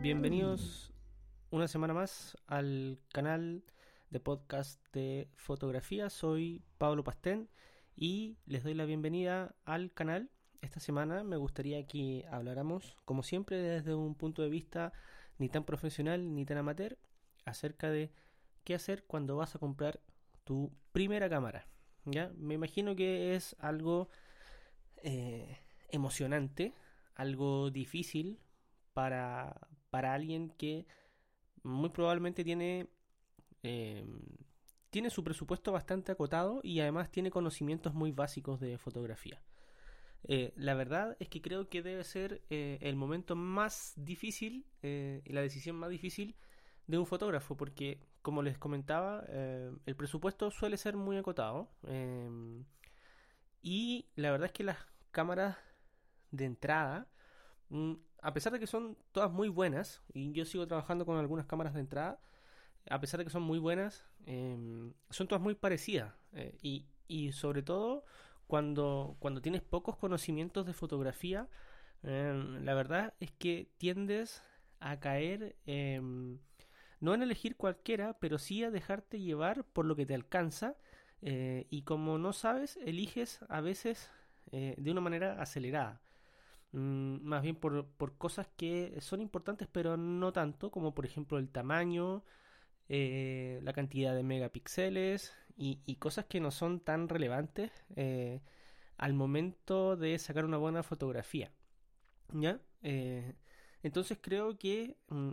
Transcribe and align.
bienvenidos 0.00 0.94
una 1.50 1.68
semana 1.68 1.92
más 1.92 2.38
al 2.46 2.98
canal 3.12 3.64
de 4.08 4.18
podcast 4.18 4.82
de 4.94 5.28
fotografía. 5.36 6.08
Soy 6.08 6.62
Pablo 6.78 7.04
Pastén 7.04 7.50
y 7.94 8.38
les 8.46 8.64
doy 8.64 8.72
la 8.72 8.86
bienvenida 8.86 9.54
al 9.66 9.92
canal. 9.92 10.30
Esta 10.62 10.80
semana 10.80 11.22
me 11.22 11.36
gustaría 11.36 11.86
que 11.86 12.24
habláramos, 12.30 12.96
como 13.04 13.22
siempre, 13.22 13.58
desde 13.58 13.94
un 13.94 14.14
punto 14.14 14.40
de 14.40 14.48
vista 14.48 14.94
ni 15.36 15.50
tan 15.50 15.64
profesional 15.64 16.34
ni 16.34 16.46
tan 16.46 16.56
amateur, 16.56 16.96
acerca 17.44 17.90
de 17.90 18.10
qué 18.64 18.74
hacer 18.74 19.04
cuando 19.04 19.36
vas 19.36 19.54
a 19.54 19.58
comprar 19.58 20.00
tu 20.44 20.72
primera 20.92 21.28
cámara. 21.28 21.66
¿ya? 22.06 22.32
Me 22.38 22.54
imagino 22.54 22.96
que 22.96 23.34
es 23.34 23.54
algo 23.58 24.08
eh, 25.02 25.58
emocionante, 25.90 26.72
algo 27.14 27.70
difícil 27.70 28.40
para, 28.98 29.54
para 29.90 30.12
alguien 30.12 30.50
que 30.58 30.84
muy 31.62 31.90
probablemente 31.90 32.42
tiene, 32.42 32.88
eh, 33.62 34.04
tiene 34.90 35.08
su 35.08 35.22
presupuesto 35.22 35.70
bastante 35.70 36.10
acotado 36.10 36.58
y 36.64 36.80
además 36.80 37.08
tiene 37.08 37.30
conocimientos 37.30 37.94
muy 37.94 38.10
básicos 38.10 38.58
de 38.58 38.76
fotografía. 38.76 39.40
Eh, 40.24 40.52
la 40.56 40.74
verdad 40.74 41.16
es 41.20 41.28
que 41.28 41.40
creo 41.40 41.68
que 41.68 41.80
debe 41.80 42.02
ser 42.02 42.42
eh, 42.50 42.78
el 42.80 42.96
momento 42.96 43.36
más 43.36 43.92
difícil 43.94 44.66
la 44.82 45.42
decisión 45.42 45.76
más 45.76 45.90
difícil 45.90 46.34
de 46.88 46.98
un 46.98 47.06
fotógrafo, 47.06 47.56
porque 47.56 48.00
como 48.20 48.42
les 48.42 48.58
comentaba, 48.58 49.22
el 49.28 49.94
presupuesto 49.96 50.50
suele 50.50 50.76
ser 50.76 50.96
muy 50.96 51.16
acotado 51.18 51.70
y 53.62 54.08
la 54.16 54.32
verdad 54.32 54.46
es 54.46 54.52
que 54.52 54.64
las 54.64 54.78
cámaras 55.12 55.56
de 56.32 56.46
entrada 56.46 57.06
mm, 57.68 57.94
a 58.22 58.32
pesar 58.34 58.52
de 58.52 58.60
que 58.60 58.66
son 58.66 58.96
todas 59.12 59.30
muy 59.30 59.48
buenas, 59.48 60.02
y 60.12 60.32
yo 60.32 60.44
sigo 60.44 60.66
trabajando 60.66 61.06
con 61.06 61.18
algunas 61.18 61.46
cámaras 61.46 61.74
de 61.74 61.80
entrada, 61.80 62.20
a 62.90 63.00
pesar 63.00 63.18
de 63.18 63.24
que 63.24 63.30
son 63.30 63.42
muy 63.42 63.58
buenas, 63.58 64.04
em, 64.26 64.92
son 65.10 65.28
todas 65.28 65.42
muy 65.42 65.54
parecidas. 65.54 66.14
Eh, 66.32 66.56
y, 66.62 66.86
y, 67.06 67.32
sobre 67.32 67.62
todo 67.62 68.04
cuando, 68.46 69.16
cuando 69.20 69.42
tienes 69.42 69.62
pocos 69.62 69.96
conocimientos 69.96 70.66
de 70.66 70.72
fotografía, 70.72 71.48
em, 72.02 72.64
la 72.64 72.74
verdad 72.74 73.14
es 73.20 73.30
que 73.32 73.70
tiendes 73.78 74.42
a 74.80 75.00
caer 75.00 75.56
em, 75.66 76.38
no 77.00 77.14
en 77.14 77.22
elegir 77.22 77.56
cualquiera, 77.56 78.18
pero 78.20 78.38
sí 78.38 78.64
a 78.64 78.70
dejarte 78.70 79.20
llevar 79.20 79.64
por 79.64 79.84
lo 79.86 79.96
que 79.96 80.06
te 80.06 80.14
alcanza. 80.14 80.76
Eh, 81.22 81.66
y 81.70 81.82
como 81.82 82.18
no 82.18 82.32
sabes, 82.32 82.76
eliges 82.78 83.40
a 83.48 83.60
veces 83.60 84.10
eh, 84.52 84.74
de 84.78 84.90
una 84.90 85.00
manera 85.00 85.40
acelerada. 85.40 86.00
Mm, 86.72 87.22
más 87.22 87.42
bien 87.42 87.56
por, 87.56 87.86
cosas 88.18 88.46
que 88.56 89.00
son 89.00 89.20
importantes 89.22 89.68
pero 89.72 89.96
no 89.96 90.32
tanto, 90.32 90.70
como 90.70 90.94
por 90.94 91.06
ejemplo 91.06 91.38
el 91.38 91.48
tamaño, 91.48 92.24
eh, 92.88 93.60
la 93.62 93.72
cantidad 93.72 94.14
de 94.14 94.22
megapíxeles 94.22 95.34
y, 95.56 95.96
cosas 95.96 96.26
que 96.26 96.40
no 96.40 96.50
son 96.50 96.80
tan 96.80 97.08
relevantes 97.08 97.72
eh, 97.96 98.42
al 98.96 99.14
momento 99.14 99.96
de 99.96 100.18
sacar 100.18 100.44
una 100.44 100.58
buena 100.58 100.82
fotografía. 100.82 101.52
¿Ya? 102.32 102.60
Eh, 102.82 103.34
entonces 103.82 104.18
creo 104.20 104.58
que 104.58 104.96
mm, 105.08 105.30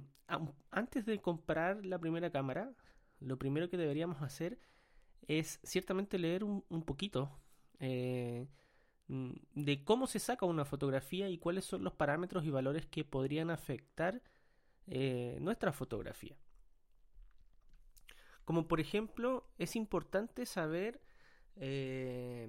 antes 0.72 1.06
de 1.06 1.22
comprar 1.22 1.86
la 1.86 2.00
primera 2.00 2.32
cámara, 2.32 2.74
lo 3.20 3.38
primero 3.38 3.70
que 3.70 3.78
deberíamos 3.78 4.22
hacer 4.22 4.60
es 5.28 5.60
ciertamente 5.64 6.20
leer 6.20 6.44
un, 6.44 6.64
poquito 6.86 7.32
de 9.08 9.84
cómo 9.84 10.08
se 10.08 10.20
saca 10.20 10.46
una 10.46 10.66
fotografía 10.66 11.30
y 11.30 11.38
cuáles 11.38 11.66
son 11.66 11.84
los 11.84 11.94
parámetros 11.94 12.44
y 12.46 12.50
valores 12.50 12.86
que 12.88 13.04
podrían 13.04 13.52
afectar 13.52 14.22
eh, 14.88 15.38
nuestra 15.42 15.72
fotografía. 15.72 16.36
Como 18.46 18.68
por 18.68 18.80
ejemplo, 18.80 19.48
es 19.58 19.76
importante 19.76 20.46
saber 20.46 21.02
eh, 21.56 22.48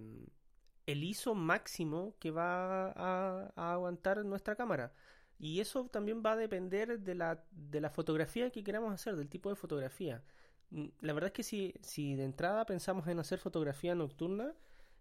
el 0.86 1.04
ISO 1.04 1.34
máximo 1.34 2.14
que 2.18 2.30
va 2.30 2.92
a, 2.92 3.72
aguantar 3.72 4.24
nuestra 4.24 4.56
cámara. 4.56 4.92
Y 5.38 5.60
eso 5.60 5.86
también 5.88 6.22
va 6.24 6.32
a 6.32 6.36
depender 6.36 7.00
de 7.00 7.14
la, 7.14 7.44
de 7.50 7.80
la 7.80 7.90
fotografía 7.90 8.50
que 8.50 8.64
queramos 8.64 8.92
hacer, 8.92 9.16
del 9.16 9.28
tipo 9.28 9.50
de 9.50 9.56
fotografía. 9.56 10.22
Mm, 10.70 10.86
la 11.00 11.12
verdad 11.12 11.28
es 11.28 11.34
que 11.34 11.42
si, 11.42 11.74
si 11.82 12.14
de 12.14 12.24
entrada 12.24 12.64
pensamos 12.66 13.06
en 13.08 13.18
hacer 13.18 13.38
fotografía 13.38 13.94
nocturna, 13.94 14.54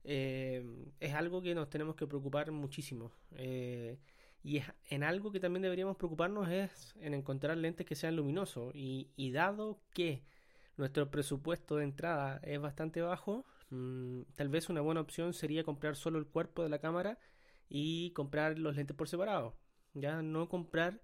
eh, 0.08 0.64
es 1.00 1.14
algo 1.14 1.42
que 1.42 1.56
nos 1.56 1.70
tenemos 1.70 1.96
que 1.96 2.08
preocupar 2.08 2.52
muchísimo. 2.52 3.12
Eh, 3.32 4.00
y 4.44 4.58
es, 4.58 4.66
en 4.90 5.04
algo 5.04 5.32
que 5.32 5.40
también 5.40 5.64
deberíamos 5.64 5.98
preocuparnos 5.98 6.48
es 6.50 6.94
en 7.02 7.16
encontrar 7.16 7.58
lentes 7.58 7.86
que 7.86 7.96
sean 7.96 8.16
luminosos. 8.16 8.72
Y, 8.76 9.32
dado 9.32 9.82
que 9.94 10.24
nuestro 10.78 11.10
presupuesto 11.10 11.78
de 11.78 11.86
entrada 11.86 12.40
es 12.44 12.60
bastante 12.62 13.02
bajo, 13.02 13.46
mm, 13.72 14.22
tal 14.36 14.50
vez 14.50 14.70
una 14.70 14.82
buena 14.82 15.02
opción 15.02 15.34
sería 15.34 15.64
comprar 15.64 15.96
solo 15.96 16.20
el 16.20 16.28
cuerpo 16.28 16.64
de 16.64 16.70
la 16.70 16.80
cámara 16.80 17.18
y 17.70 18.12
comprar 18.12 18.60
los 18.60 18.76
lentes 18.76 18.96
por 18.96 19.10
separado. 19.10 19.58
Ya 19.94 20.22
no 20.22 20.50
comprar 20.50 21.02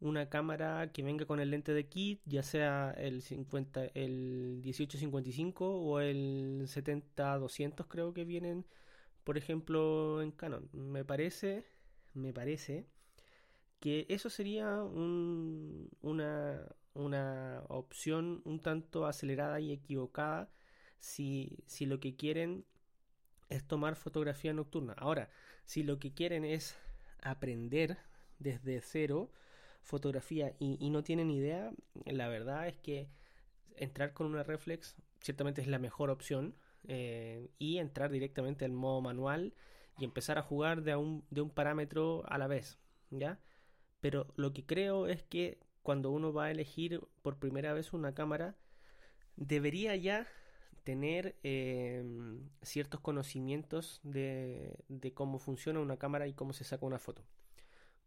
una 0.00 0.28
cámara 0.28 0.92
que 0.92 1.02
venga 1.02 1.26
con 1.26 1.40
el 1.40 1.50
lente 1.50 1.72
de 1.74 1.86
kit, 1.88 2.20
ya 2.24 2.42
sea 2.42 2.92
el 2.96 3.22
50, 3.22 3.86
el 3.94 4.60
1855 4.62 5.66
o 5.66 6.00
el 6.00 6.62
70-200 6.66 7.86
creo 7.88 8.14
que 8.14 8.24
vienen, 8.24 8.64
por 9.24 9.36
ejemplo, 9.38 10.22
en 10.22 10.30
Canon. 10.32 10.68
Me 10.72 11.04
parece, 11.04 11.64
me 12.14 12.32
parece 12.32 12.86
que 13.80 14.06
eso 14.08 14.30
sería 14.30 14.82
un, 14.82 15.90
una, 16.02 16.62
una 16.94 17.62
opción 17.68 18.42
un 18.44 18.60
tanto 18.60 19.06
acelerada 19.06 19.60
y 19.60 19.72
equivocada 19.72 20.50
si, 21.00 21.58
si 21.66 21.86
lo 21.86 22.00
que 22.00 22.16
quieren 22.16 22.64
es 23.48 23.64
tomar 23.66 23.96
fotografía 23.96 24.52
nocturna. 24.52 24.94
Ahora, 24.94 25.30
si 25.64 25.82
lo 25.82 25.98
que 25.98 26.12
quieren 26.12 26.44
es 26.44 26.76
aprender 27.22 27.98
desde 28.38 28.80
cero, 28.80 29.30
fotografía 29.88 30.54
y, 30.58 30.90
no 30.90 31.02
tienen 31.02 31.30
idea, 31.30 31.72
la 32.04 32.28
verdad 32.28 32.68
es 32.68 32.76
que 32.76 33.08
entrar 33.74 34.12
con 34.12 34.26
una 34.26 34.42
reflex 34.42 34.96
ciertamente 35.20 35.62
es 35.62 35.66
la 35.66 35.78
mejor 35.78 36.10
opción 36.10 36.54
eh, 36.86 37.48
y 37.58 37.78
entrar 37.78 38.10
directamente 38.10 38.66
al 38.66 38.72
modo 38.72 39.00
manual 39.00 39.54
y 39.98 40.04
empezar 40.04 40.36
a 40.36 40.42
jugar 40.42 40.82
de 40.82 40.94
un, 40.94 41.24
de 41.30 41.40
un 41.40 41.48
parámetro 41.48 42.22
a 42.28 42.36
la 42.36 42.48
vez, 42.48 42.78
¿ya? 43.10 43.40
Pero 44.00 44.26
lo 44.36 44.52
que 44.52 44.66
creo 44.66 45.06
es 45.06 45.22
que 45.22 45.58
cuando 45.82 46.10
uno 46.10 46.34
va 46.34 46.44
a 46.44 46.50
elegir 46.50 47.00
por 47.22 47.38
primera 47.38 47.72
vez 47.72 47.94
una 47.94 48.14
cámara, 48.14 48.56
debería 49.36 49.96
ya 49.96 50.26
tener 50.84 51.34
eh, 51.42 52.04
ciertos 52.60 53.00
conocimientos 53.00 54.00
de, 54.02 54.76
cómo 55.14 55.38
funciona 55.38 55.80
una 55.80 55.96
cámara 55.96 56.26
y 56.26 56.34
cómo 56.34 56.52
se 56.52 56.64
saca 56.64 56.84
una 56.84 56.98
foto. 56.98 57.24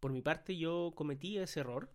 Por 0.01 0.11
mi 0.11 0.23
parte 0.23 0.57
yo 0.57 0.93
cometí 0.95 1.37
ese 1.37 1.59
error. 1.61 1.87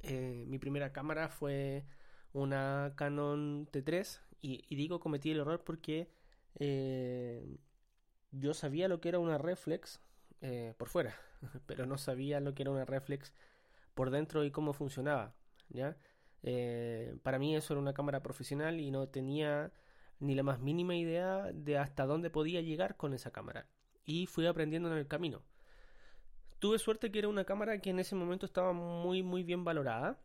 Eh, 0.00 0.46
mi 0.48 0.58
primera 0.58 0.92
cámara 0.94 1.28
fue 1.28 1.84
una 2.32 2.94
Canon 2.96 3.68
T3 3.70 4.18
y, 4.40 4.74
digo 4.74 4.98
cometí 4.98 5.30
el 5.30 5.40
error 5.40 5.62
porque 5.62 6.10
eh, 6.58 7.58
yo 8.30 8.54
sabía 8.54 8.88
lo 8.88 9.00
que 9.02 9.10
era 9.10 9.18
una 9.18 9.36
reflex 9.36 10.00
eh, 10.40 10.72
por 10.78 10.88
fuera, 10.88 11.14
pero 11.66 11.84
no 11.84 11.98
sabía 11.98 12.40
lo 12.40 12.54
que 12.54 12.62
era 12.62 12.70
una 12.70 12.86
reflex 12.86 13.34
por 13.94 14.10
dentro 14.10 14.42
y 14.42 14.50
cómo 14.50 14.72
funcionaba. 14.72 15.36
¿ya? 15.68 15.96
para 17.22 17.38
mí 17.38 17.54
eso 17.54 17.74
era 17.74 17.80
una 17.80 17.94
cámara 17.94 18.20
profesional 18.22 18.80
y 18.80 18.90
no 18.90 19.08
tenía 19.08 19.70
ni 20.18 20.34
la 20.34 20.42
más 20.42 20.58
mínima 20.60 20.96
idea 20.96 21.52
de 21.52 21.78
hasta 21.78 22.06
dónde 22.06 22.30
podía 22.30 22.62
llegar 22.62 22.96
con 22.96 23.12
esa 23.12 23.30
cámara. 23.30 23.68
Y 24.04 24.26
fui 24.26 24.46
aprendiendo 24.46 24.90
en 24.90 24.98
el 24.98 25.06
camino. 25.06 25.42
Tuve 26.62 26.78
suerte 26.78 27.10
que 27.10 27.18
era 27.18 27.26
una 27.26 27.42
cámara 27.42 27.80
que 27.80 27.90
en 27.90 27.98
ese 27.98 28.14
momento 28.14 28.46
estaba 28.46 28.72
muy 28.72 29.24
muy 29.24 29.42
bien 29.42 29.64
valorada 29.64 30.20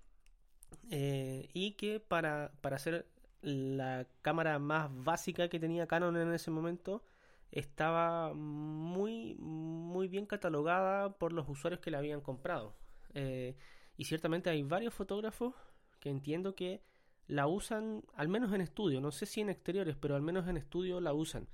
eh, 0.92 1.50
y 1.52 1.72
que 1.72 2.00
para, 2.00 2.52
para 2.62 2.78
ser 2.78 3.08
la 3.42 4.06
cámara 4.22 4.60
más 4.60 4.88
básica 5.04 5.50
que 5.50 5.60
tenía 5.60 5.88
Canon 5.88 6.16
en 6.16 6.32
ese 6.32 6.52
momento 6.52 7.04
estaba 7.52 8.36
muy 8.36 9.34
muy 9.40 10.08
bien 10.10 10.28
catalogada 10.28 11.18
por 11.18 11.34
los 11.34 11.50
usuarios 11.50 11.82
que 11.82 11.90
la 11.90 11.98
habían 11.98 12.22
comprado. 12.22 12.76
Eh, 13.16 13.56
y 13.98 14.06
ciertamente 14.06 14.52
hay 14.52 14.62
varios 14.62 14.94
fotógrafos 14.94 15.56
que 16.00 16.12
entiendo 16.12 16.54
que 16.54 16.84
la 17.26 17.48
usan 17.48 18.04
al 18.14 18.28
menos 18.28 18.54
en 18.54 18.62
estudio 18.62 19.02
no 19.02 19.12
sé 19.12 19.26
si 19.26 19.42
en 19.42 19.50
exteriores 19.50 19.98
pero 20.00 20.16
al 20.16 20.22
menos 20.22 20.48
en 20.48 20.58
estudio 20.58 21.02
la 21.02 21.14
usan 21.14 21.48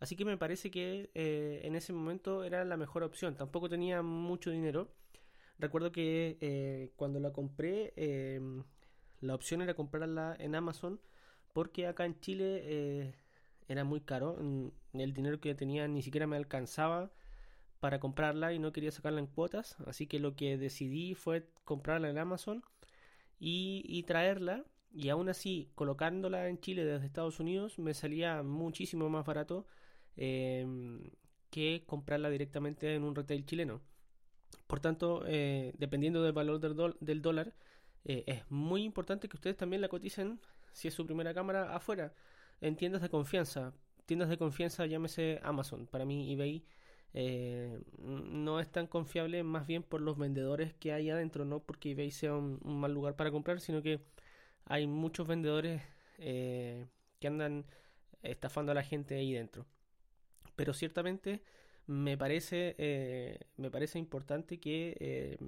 Así 0.00 0.16
que 0.16 0.24
me 0.24 0.36
parece 0.36 0.70
que 0.70 1.10
eh, 1.14 1.60
en 1.64 1.74
ese 1.74 1.92
momento 1.92 2.44
era 2.44 2.64
la 2.64 2.76
mejor 2.76 3.02
opción. 3.02 3.36
Tampoco 3.36 3.68
tenía 3.68 4.02
mucho 4.02 4.50
dinero. 4.50 4.88
Recuerdo 5.58 5.90
que 5.92 6.38
eh, 6.40 6.92
cuando 6.96 7.18
la 7.20 7.32
compré, 7.32 7.92
em, 7.96 8.64
la 9.20 9.34
opción 9.34 9.62
era 9.62 9.74
comprarla 9.74 10.36
en 10.38 10.54
Amazon 10.54 11.00
porque 11.52 11.86
acá 11.88 12.04
en 12.04 12.20
Chile 12.20 12.60
eh, 12.64 13.14
era 13.68 13.84
muy 13.84 14.00
caro. 14.00 14.38
El 14.92 15.12
dinero 15.14 15.40
que 15.40 15.54
tenía 15.54 15.88
ni 15.88 16.02
siquiera 16.02 16.26
me 16.26 16.36
alcanzaba 16.36 17.10
para 17.80 18.00
comprarla 18.00 18.52
y 18.52 18.58
no 18.58 18.72
quería 18.72 18.90
sacarla 18.90 19.20
en 19.20 19.26
cuotas, 19.26 19.76
así 19.86 20.06
que 20.06 20.18
lo 20.18 20.34
que 20.34 20.58
decidí 20.58 21.14
fue 21.14 21.48
comprarla 21.64 22.10
en 22.10 22.18
Amazon 22.18 22.64
y, 23.38 24.02
traerla 24.04 24.64
y 24.92 25.10
aún 25.10 25.28
así 25.28 25.70
colocándola 25.74 26.48
en 26.48 26.58
Chile 26.60 26.84
desde 26.84 27.06
Estados 27.06 27.40
Unidos 27.40 27.78
me 27.78 27.94
salía 27.94 28.42
muchísimo 28.42 29.08
más 29.08 29.24
barato 29.26 29.66
em, 30.18 31.00
que 31.50 31.84
comprarla 31.86 32.30
directamente 32.30 32.94
en 32.94 33.04
un 33.04 33.14
retail 33.14 33.46
chileno. 33.46 33.80
Por 34.66 34.80
tanto, 34.80 35.24
eh, 35.26 35.72
dependiendo 35.78 36.22
del 36.22 36.32
valor 36.32 36.60
del, 36.60 36.94
del 37.00 37.22
dólar, 37.22 37.54
eh, 38.04 38.24
es 38.26 38.50
muy 38.50 38.84
importante 38.84 39.28
que 39.28 39.36
ustedes 39.36 39.56
también 39.56 39.82
la 39.82 39.88
coticen 39.88 40.40
si 40.72 40.88
es 40.88 40.94
su 40.94 41.06
primera 41.06 41.34
cámara 41.34 41.74
afuera, 41.74 42.12
en 42.60 42.76
tiendas 42.76 43.02
de 43.02 43.08
confianza. 43.08 43.72
Tiendas 44.06 44.28
de 44.28 44.38
confianza, 44.38 44.86
llámese 44.86 45.40
Amazon. 45.42 45.86
Para 45.86 46.04
mí, 46.04 46.32
eBay 46.32 46.64
eh, 47.14 47.80
no 47.98 48.60
es 48.60 48.70
tan 48.70 48.86
confiable, 48.86 49.42
más 49.42 49.66
bien 49.66 49.82
por 49.82 50.00
los 50.00 50.18
vendedores 50.18 50.74
que 50.74 50.92
hay 50.92 51.10
adentro, 51.10 51.44
no 51.44 51.60
porque 51.60 51.92
eBay 51.92 52.10
sea 52.10 52.34
un, 52.34 52.60
mal 52.64 52.92
lugar 52.92 53.16
para 53.16 53.30
comprar, 53.30 53.60
sino 53.60 53.82
que 53.82 54.00
hay 54.64 54.86
muchos 54.86 55.26
vendedores 55.26 55.82
que 56.18 57.26
andan 57.26 57.64
estafando 58.22 58.72
a 58.72 58.74
la 58.74 58.82
gente 58.82 59.14
ahí 59.14 59.32
dentro. 59.32 59.66
Pero 60.58 60.74
ciertamente 60.74 61.40
me 61.86 62.18
parece, 62.18 63.38
me 63.56 63.70
parece 63.70 63.98
importante 63.98 64.60
que 64.60 65.38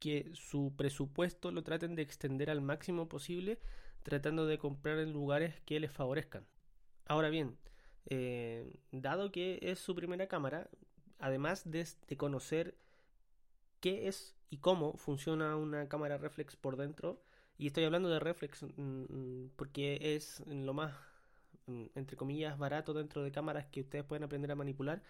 que 0.00 0.30
su 0.34 0.72
presupuesto 0.76 1.52
lo 1.52 1.62
traten 1.62 1.94
de 1.94 2.02
extender 2.02 2.50
al 2.50 2.62
máximo 2.62 3.08
posible, 3.08 3.60
tratando 4.02 4.46
de 4.46 4.58
comprar 4.58 4.98
en 4.98 5.12
lugares 5.12 5.60
que 5.66 5.78
les 5.78 5.92
favorezcan. 5.92 6.44
Ahora 7.06 7.28
bien, 7.28 7.58
eh, 8.06 8.72
dado 8.90 9.30
que 9.30 9.60
es 9.62 9.78
su 9.78 9.94
primera 9.94 10.26
cámara, 10.26 10.68
además 11.18 11.70
de, 11.70 11.86
conocer 12.16 12.74
qué 13.80 14.08
es 14.08 14.34
y 14.48 14.58
cómo 14.58 14.94
funciona 14.94 15.54
una 15.56 15.88
cámara 15.88 16.16
reflex 16.16 16.56
por 16.56 16.76
dentro, 16.76 17.22
y 17.58 17.66
estoy 17.66 17.84
hablando 17.84 18.08
de 18.08 18.20
reflex 18.20 18.62
mm, 18.62 18.70
mm, 18.78 19.50
porque 19.54 20.14
es 20.16 20.42
lo 20.46 20.72
más, 20.72 20.94
entre 21.94 22.16
comillas, 22.16 22.58
barato 22.58 22.92
dentro 22.94 23.22
de 23.22 23.32
cámaras 23.32 23.66
que 23.66 23.82
ustedes 23.82 24.04
pueden 24.04 24.24
aprender 24.24 24.50
a 24.50 24.56
manipular. 24.56 25.02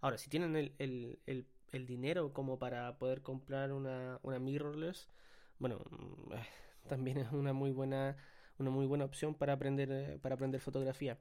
Ahora, 0.00 0.18
si 0.18 0.30
tienen 0.30 0.56
el, 0.56 0.72
el, 0.78 1.18
el 1.26 1.46
el 1.72 1.86
dinero 1.86 2.32
como 2.32 2.58
para 2.58 2.98
poder 2.98 3.22
comprar 3.22 3.72
una, 3.72 4.18
una 4.22 4.38
mirrorless, 4.38 5.08
bueno, 5.58 5.80
mm, 5.90 6.32
eh, 6.34 6.46
también 6.88 7.18
es 7.18 7.32
una 7.32 7.52
muy 7.52 7.70
buena 7.72 8.16
una 8.58 8.70
muy 8.70 8.86
buena 8.86 9.04
opción 9.04 9.34
para 9.34 9.52
aprender 9.52 9.90
eh, 9.92 10.18
para 10.20 10.34
aprender 10.34 10.60
fotografía. 10.60 11.18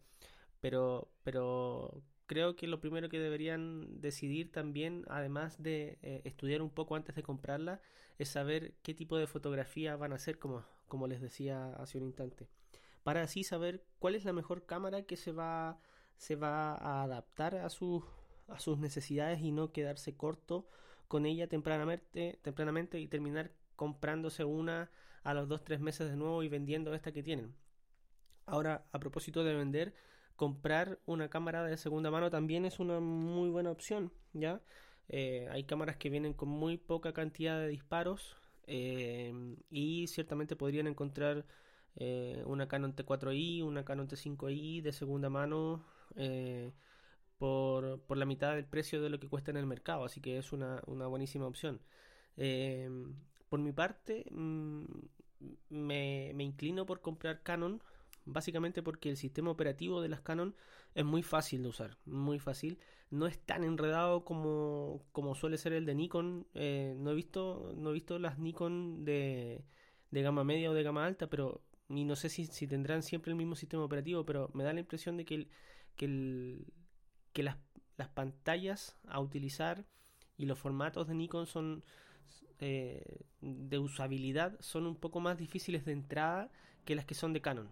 Pero 0.62 1.10
pero 1.24 2.04
creo 2.28 2.56
que 2.56 2.68
lo 2.68 2.82
primero 2.82 3.10
que 3.10 3.20
deberían 3.20 4.02
decidir 4.02 4.52
también, 4.52 5.06
además 5.10 5.62
de 5.62 5.98
eh, 6.02 6.22
estudiar 6.26 6.62
un 6.62 6.70
poco 6.72 6.96
antes 6.96 7.16
de 7.16 7.24
comprarla, 7.24 7.82
es 8.20 8.30
saber 8.30 8.74
qué 8.84 8.94
tipo 8.94 9.18
de 9.18 9.28
fotografía 9.28 9.96
van 9.96 10.14
a 10.14 10.16
hacer, 10.16 10.40
como, 10.40 10.66
como 10.88 11.08
les 11.08 11.22
decía 11.22 11.74
hace 11.76 11.98
un 12.00 12.06
instante. 12.06 12.48
Para 13.08 13.22
así 13.22 13.46
saber 13.46 13.86
cuál 14.00 14.16
es 14.16 14.26
la 14.26 14.34
mejor 14.34 14.66
cámara 14.66 15.04
que 15.04 15.16
se 15.16 15.32
va, 15.32 15.80
se 16.18 16.36
va 16.36 16.76
a 16.76 17.04
adaptar 17.04 17.56
a 17.56 17.70
sus 17.70 18.04
a 18.50 18.60
sus 18.60 18.80
necesidades 18.80 19.40
y 19.40 19.54
no 19.54 19.72
quedarse 19.72 20.18
corto 20.18 20.68
con 21.08 21.26
ella 21.26 21.48
tempranamente, 21.48 22.38
tempranamente 22.42 23.00
y 23.00 23.08
terminar 23.08 23.54
comprándose 23.78 24.44
una 24.44 24.92
a 25.24 25.34
los 25.34 25.48
2-3 25.48 25.80
meses 25.80 26.10
de 26.10 26.18
nuevo 26.18 26.44
y 26.44 26.50
vendiendo 26.50 26.94
esta 26.94 27.14
que 27.14 27.24
tienen. 27.24 27.56
Ahora, 28.46 28.86
a 28.92 29.00
propósito 29.00 29.46
de 29.46 29.56
vender, 29.56 29.94
comprar 30.36 31.00
una 31.06 31.30
cámara 31.30 31.64
de 31.64 31.78
segunda 31.78 32.12
mano 32.12 32.30
también 32.30 32.66
es 32.66 32.78
una 32.78 33.00
muy 33.00 33.48
buena 33.48 33.72
opción, 33.72 34.12
¿ya? 34.34 34.62
Eh, 35.08 35.48
hay 35.50 35.64
cámaras 35.64 35.96
que 35.96 36.10
vienen 36.10 36.34
con 36.34 36.50
muy 36.50 36.76
poca 36.78 37.14
cantidad 37.14 37.58
de 37.58 37.70
disparos 37.70 38.36
eh, 38.64 39.56
y 39.70 40.08
ciertamente 40.08 40.58
podrían 40.58 40.88
encontrar 40.88 41.46
eh, 41.98 42.44
una 42.46 42.68
Canon 42.68 42.96
T4i, 42.96 43.64
una 43.64 43.84
Canon 43.84 44.08
T5i 44.08 44.82
de 44.82 44.94
segunda 44.94 45.30
mano 45.30 45.84
por, 47.38 48.00
por, 48.02 48.18
la 48.18 48.26
mitad 48.26 48.56
del 48.56 48.66
precio 48.66 49.02
de 49.02 49.10
lo 49.10 49.20
que 49.20 49.28
cuesta 49.28 49.52
en 49.52 49.58
el 49.58 49.68
mercado, 49.68 50.06
así 50.06 50.22
que 50.22 50.38
es 50.38 50.52
una, 50.54 50.82
una 50.88 51.08
buenísima 51.08 51.46
opción. 51.46 51.82
Eh, 52.38 52.90
por 53.50 53.60
mi 53.60 53.72
parte, 53.72 54.26
mm, 54.32 54.84
me, 55.70 56.32
me, 56.36 56.44
inclino 56.44 56.86
por 56.86 57.02
comprar 57.02 57.44
Canon, 57.44 57.82
básicamente 58.26 58.84
porque 58.84 59.10
el 59.10 59.18
sistema 59.18 59.52
operativo 59.52 60.02
de 60.02 60.10
las 60.10 60.22
Canon 60.22 60.56
es 60.96 61.06
muy 61.06 61.24
fácil 61.24 61.64
de 61.64 61.70
usar, 61.70 61.98
muy 62.06 62.40
fácil. 62.40 62.80
No 63.10 63.26
es 63.28 63.40
tan 63.40 63.64
enredado 63.64 64.26
como, 64.26 65.04
como 65.12 65.36
suele 65.36 65.58
ser 65.58 65.74
el 65.74 65.86
de 65.86 65.96
Nikon. 65.96 66.48
Eh, 66.54 66.96
no, 66.98 67.12
he 67.12 67.16
visto, 67.16 67.74
no 67.78 67.92
he 67.92 67.94
visto 67.94 68.20
las 68.20 68.38
Nikon 68.38 69.06
de, 69.06 69.64
de 70.12 70.22
gama 70.22 70.44
media 70.44 70.72
o 70.72 70.74
de 70.74 70.84
gama 70.84 71.06
alta, 71.06 71.28
pero 71.28 71.62
y 71.90 72.04
no 72.04 72.16
sé 72.16 72.30
si, 72.30 72.46
si 72.46 72.68
tendrán 72.68 73.04
siempre 73.04 73.32
el 73.32 73.38
mismo 73.38 73.56
sistema 73.56 73.84
operativo, 73.84 74.26
pero 74.26 74.50
me 74.54 74.64
da 74.64 74.74
la 74.74 74.80
impresión 74.80 75.18
de 75.18 75.26
que 75.26 75.48
que 75.98 76.06
el, 76.06 76.66
que 77.34 77.44
las, 77.44 77.58
las 77.98 78.08
pantallas 78.10 78.98
a 79.08 79.20
utilizar 79.20 79.86
y 80.38 80.46
los 80.46 80.58
formatos 80.58 81.08
de 81.08 81.16
Nikon 81.16 81.48
son 81.48 81.84
eh, 82.60 83.26
de 83.42 83.80
usabilidad 83.80 84.56
son 84.60 84.88
un 84.88 84.96
poco 84.96 85.20
más 85.20 85.38
difíciles 85.38 85.86
de 85.86 85.92
entrada 85.92 86.50
que 86.86 86.96
las 86.96 87.06
que 87.06 87.16
son 87.16 87.34
de 87.34 87.42
Canon. 87.42 87.70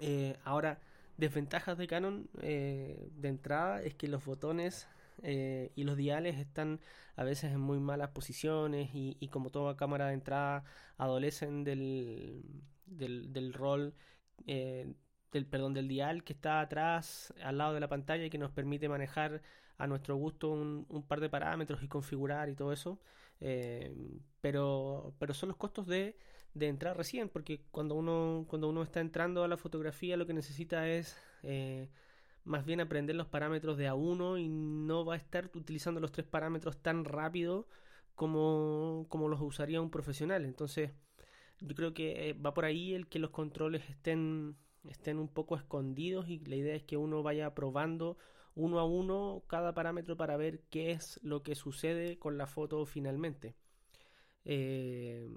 Eh, 0.00 0.36
ahora, 0.44 0.80
desventajas 1.18 1.76
de 1.76 1.86
Canon 1.86 2.28
eh, 2.40 3.10
de 3.14 3.28
entrada 3.28 3.82
es 3.82 3.94
que 3.94 4.08
los 4.08 4.24
botones 4.24 4.88
y 5.22 5.84
los 5.84 5.96
diales 5.96 6.38
están 6.38 6.80
a 7.16 7.24
veces 7.24 7.52
en 7.52 7.60
muy 7.60 7.78
malas 7.78 8.10
posiciones 8.10 8.90
y, 8.92 9.28
como 9.28 9.50
toda 9.50 9.76
cámara 9.76 10.08
de 10.08 10.14
entrada 10.14 10.64
adolecen 10.96 11.64
del, 11.64 12.42
del, 12.86 13.52
rol 13.52 13.94
del 15.32 15.46
perdón 15.46 15.74
del 15.74 15.88
dial 15.88 16.24
que 16.24 16.32
está 16.34 16.60
atrás 16.60 17.32
al 17.42 17.58
lado 17.58 17.74
de 17.74 17.80
la 17.80 17.88
pantalla 17.88 18.24
y 18.24 18.30
que 18.30 18.38
nos 18.38 18.52
permite 18.52 18.88
manejar 18.88 19.42
a 19.78 19.86
nuestro 19.86 20.16
gusto 20.16 20.50
un, 20.50 21.04
par 21.08 21.20
de 21.20 21.28
parámetros 21.28 21.82
y 21.82 21.88
configurar 21.88 22.48
y 22.48 22.54
todo 22.54 22.72
eso. 22.72 23.00
Eh, 23.40 23.92
pero 24.40 25.14
pero 25.18 25.34
son 25.34 25.48
los 25.48 25.58
costos 25.58 25.86
de, 25.88 26.16
de, 26.54 26.68
entrar 26.68 26.96
recién 26.96 27.28
porque 27.28 27.64
cuando 27.72 27.96
uno 27.96 28.44
cuando 28.48 28.68
uno 28.68 28.82
está 28.84 29.00
entrando 29.00 29.42
a 29.42 29.48
la 29.48 29.56
fotografía 29.56 30.16
lo 30.16 30.26
que 30.26 30.32
necesita 30.34 30.88
es 30.88 31.16
eh, 31.42 31.88
más 32.44 32.64
bien 32.64 32.80
aprender 32.80 33.16
los 33.16 33.28
parámetros 33.28 33.76
de 33.76 33.86
a 33.88 33.94
uno 33.94 34.38
y 34.38 34.48
no 34.48 35.04
va 35.04 35.14
a 35.14 35.18
estar 35.18 35.50
utilizando 35.54 36.00
los 36.00 36.12
tres 36.12 36.26
parámetros 36.26 36.78
tan 36.78 37.04
rápido 37.04 37.68
como, 38.14 39.06
como 39.08 39.28
los 39.28 39.40
usaría 39.40 39.80
un 39.80 39.90
profesional 39.90 40.44
entonces 40.44 40.90
yo 41.60 41.74
creo 41.74 41.94
que 41.94 42.30
eh, 42.30 42.32
va 42.34 42.54
por 42.54 42.64
ahí 42.64 42.94
el 42.94 43.08
que 43.08 43.18
los 43.18 43.30
controles 43.30 43.88
estén 43.88 44.56
estén 44.88 45.18
un 45.18 45.28
poco 45.28 45.56
escondidos 45.56 46.28
y 46.28 46.40
la 46.40 46.56
idea 46.56 46.74
es 46.74 46.82
que 46.82 46.96
uno 46.96 47.22
vaya 47.22 47.54
probando 47.54 48.16
uno 48.54 48.78
a 48.78 48.84
uno 48.84 49.42
cada 49.46 49.74
parámetro 49.74 50.16
para 50.16 50.36
ver 50.36 50.60
qué 50.70 50.90
es 50.90 51.20
lo 51.22 51.42
que 51.42 51.54
sucede 51.54 52.18
con 52.18 52.36
la 52.36 52.46
foto 52.46 52.84
finalmente. 52.84 53.54
Eh, 54.44 55.28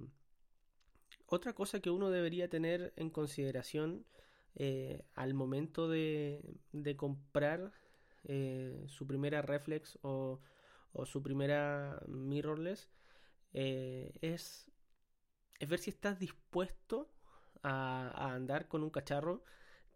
otra 1.27 1.53
cosa 1.53 1.79
que 1.79 1.89
uno 1.89 2.10
debería 2.10 2.50
tener 2.50 2.94
en 2.98 3.10
consideración 3.10 4.06
eh, 4.55 5.05
al 5.13 5.33
momento 5.33 5.88
de, 5.88 6.41
comprar 6.97 7.74
eh, 8.24 8.83
su 8.88 9.07
primera 9.07 9.41
reflex 9.41 10.00
o, 10.01 10.41
su 11.03 11.21
primera 11.21 12.01
mirrorless 12.07 12.89
es, 13.51 14.71
es 15.59 15.69
ver 15.69 15.79
si 15.79 15.89
estás 15.89 16.19
dispuesto 16.19 17.09
a, 17.65 18.33
andar 18.33 18.67
con 18.67 18.83
un 18.83 18.89
cacharro 18.89 19.43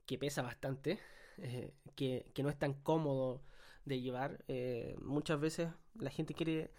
que 0.05 0.17
pesa 0.17 0.41
bastante, 0.41 0.99
eh, 1.37 1.73
que, 1.95 2.31
no 2.43 2.49
es 2.49 2.57
tan 2.57 2.73
cómodo 2.73 3.43
de 3.85 4.01
llevar. 4.01 4.43
Eh, 4.47 4.95
muchas 5.01 5.39
veces 5.39 5.69
la 5.95 6.09
gente 6.09 6.33
quiere 6.33 6.71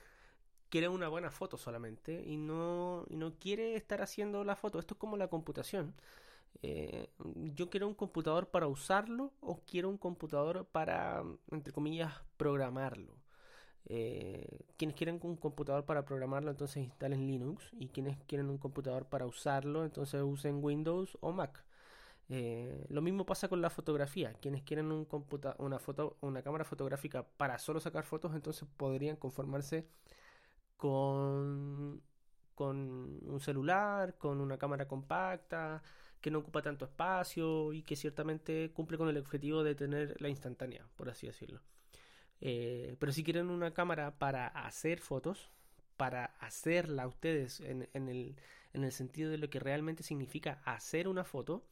quiere 0.68 0.88
una 0.88 1.08
buena 1.08 1.32
foto 1.32 1.56
solamente 1.56 2.22
y 2.24 2.36
no, 2.36 3.04
y 3.08 3.16
no 3.16 3.38
quiere 3.40 3.74
estar 3.74 4.02
haciendo 4.02 4.44
la 4.44 4.56
foto. 4.56 4.78
Esto 4.78 4.94
es 4.94 4.98
como 5.00 5.16
la 5.16 5.28
computación. 5.28 5.94
Eh, 6.62 7.08
yo 7.54 7.70
quiero 7.70 7.88
un 7.88 7.94
computador 7.94 8.48
para 8.50 8.66
usarlo 8.66 9.32
o 9.40 9.60
quiero 9.66 9.88
un 9.88 9.98
computador 9.98 10.66
para, 10.66 11.22
entre 11.50 11.72
comillas, 11.72 12.12
programarlo. 12.36 13.14
Eh, 13.86 14.66
quienes 14.76 14.96
quieren 14.96 15.18
un 15.22 15.36
computador 15.36 15.84
para 15.84 16.04
programarlo, 16.04 16.50
entonces 16.50 16.84
instalen 16.84 17.26
Linux. 17.26 17.70
Y 17.72 17.88
quienes 17.88 18.18
quieren 18.26 18.50
un 18.50 18.58
computador 18.58 19.06
para 19.06 19.26
usarlo, 19.26 19.84
entonces 19.84 20.22
usen 20.22 20.62
Windows 20.62 21.16
o 21.20 21.32
Mac. 21.32 21.64
Eh, 22.28 22.86
lo 22.88 23.02
mismo 23.02 23.26
pasa 23.26 23.48
con 23.48 23.60
la 23.60 23.70
fotografía. 23.70 24.34
Quienes 24.34 24.62
quieren 24.62 24.92
un 24.92 25.06
una, 25.58 25.78
foto 25.80 26.16
una 26.20 26.42
cámara 26.42 26.64
fotográfica 26.64 27.24
para 27.36 27.58
solo 27.58 27.80
sacar 27.80 28.04
fotos, 28.04 28.34
entonces 28.34 28.68
podrían 28.76 29.16
conformarse 29.16 29.88
con, 30.76 32.02
con 32.54 33.20
un 33.26 33.40
celular, 33.40 34.16
con 34.18 34.40
una 34.40 34.58
cámara 34.58 34.86
compacta, 34.88 35.82
que 36.20 36.30
no 36.30 36.40
ocupa 36.40 36.62
tanto 36.62 36.84
espacio 36.84 37.72
y 37.72 37.82
que 37.82 37.96
ciertamente 37.96 38.70
cumple 38.72 38.98
con 38.98 39.08
el 39.08 39.16
objetivo 39.16 39.64
de 39.64 39.74
tener 39.74 40.20
la 40.20 40.28
instantánea, 40.28 40.86
por 40.96 41.08
así 41.08 41.26
decirlo. 41.26 41.60
Eh, 42.40 42.96
pero 42.98 43.12
si 43.12 43.24
quieren 43.24 43.50
una 43.50 43.72
cámara 43.72 44.18
para 44.18 44.46
hacer 44.48 45.00
fotos, 45.00 45.50
para 45.96 46.26
hacerla 46.40 47.06
ustedes 47.06 47.60
en, 47.60 47.88
el, 47.92 48.36
en 48.72 48.84
el 48.84 48.92
sentido 48.92 49.30
de 49.30 49.38
lo 49.38 49.50
que 49.50 49.60
realmente 49.60 50.02
significa 50.02 50.62
hacer 50.64 51.08
una 51.08 51.24
foto, 51.24 51.64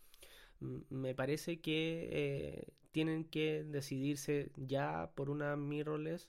me 0.61 1.14
parece 1.14 1.61
que 1.61 2.09
eh, 2.12 2.73
tienen 2.90 3.25
que 3.25 3.64
decidirse 3.64 4.50
ya 4.57 5.11
por 5.14 5.31
una 5.31 5.57
mirrorless 5.57 6.28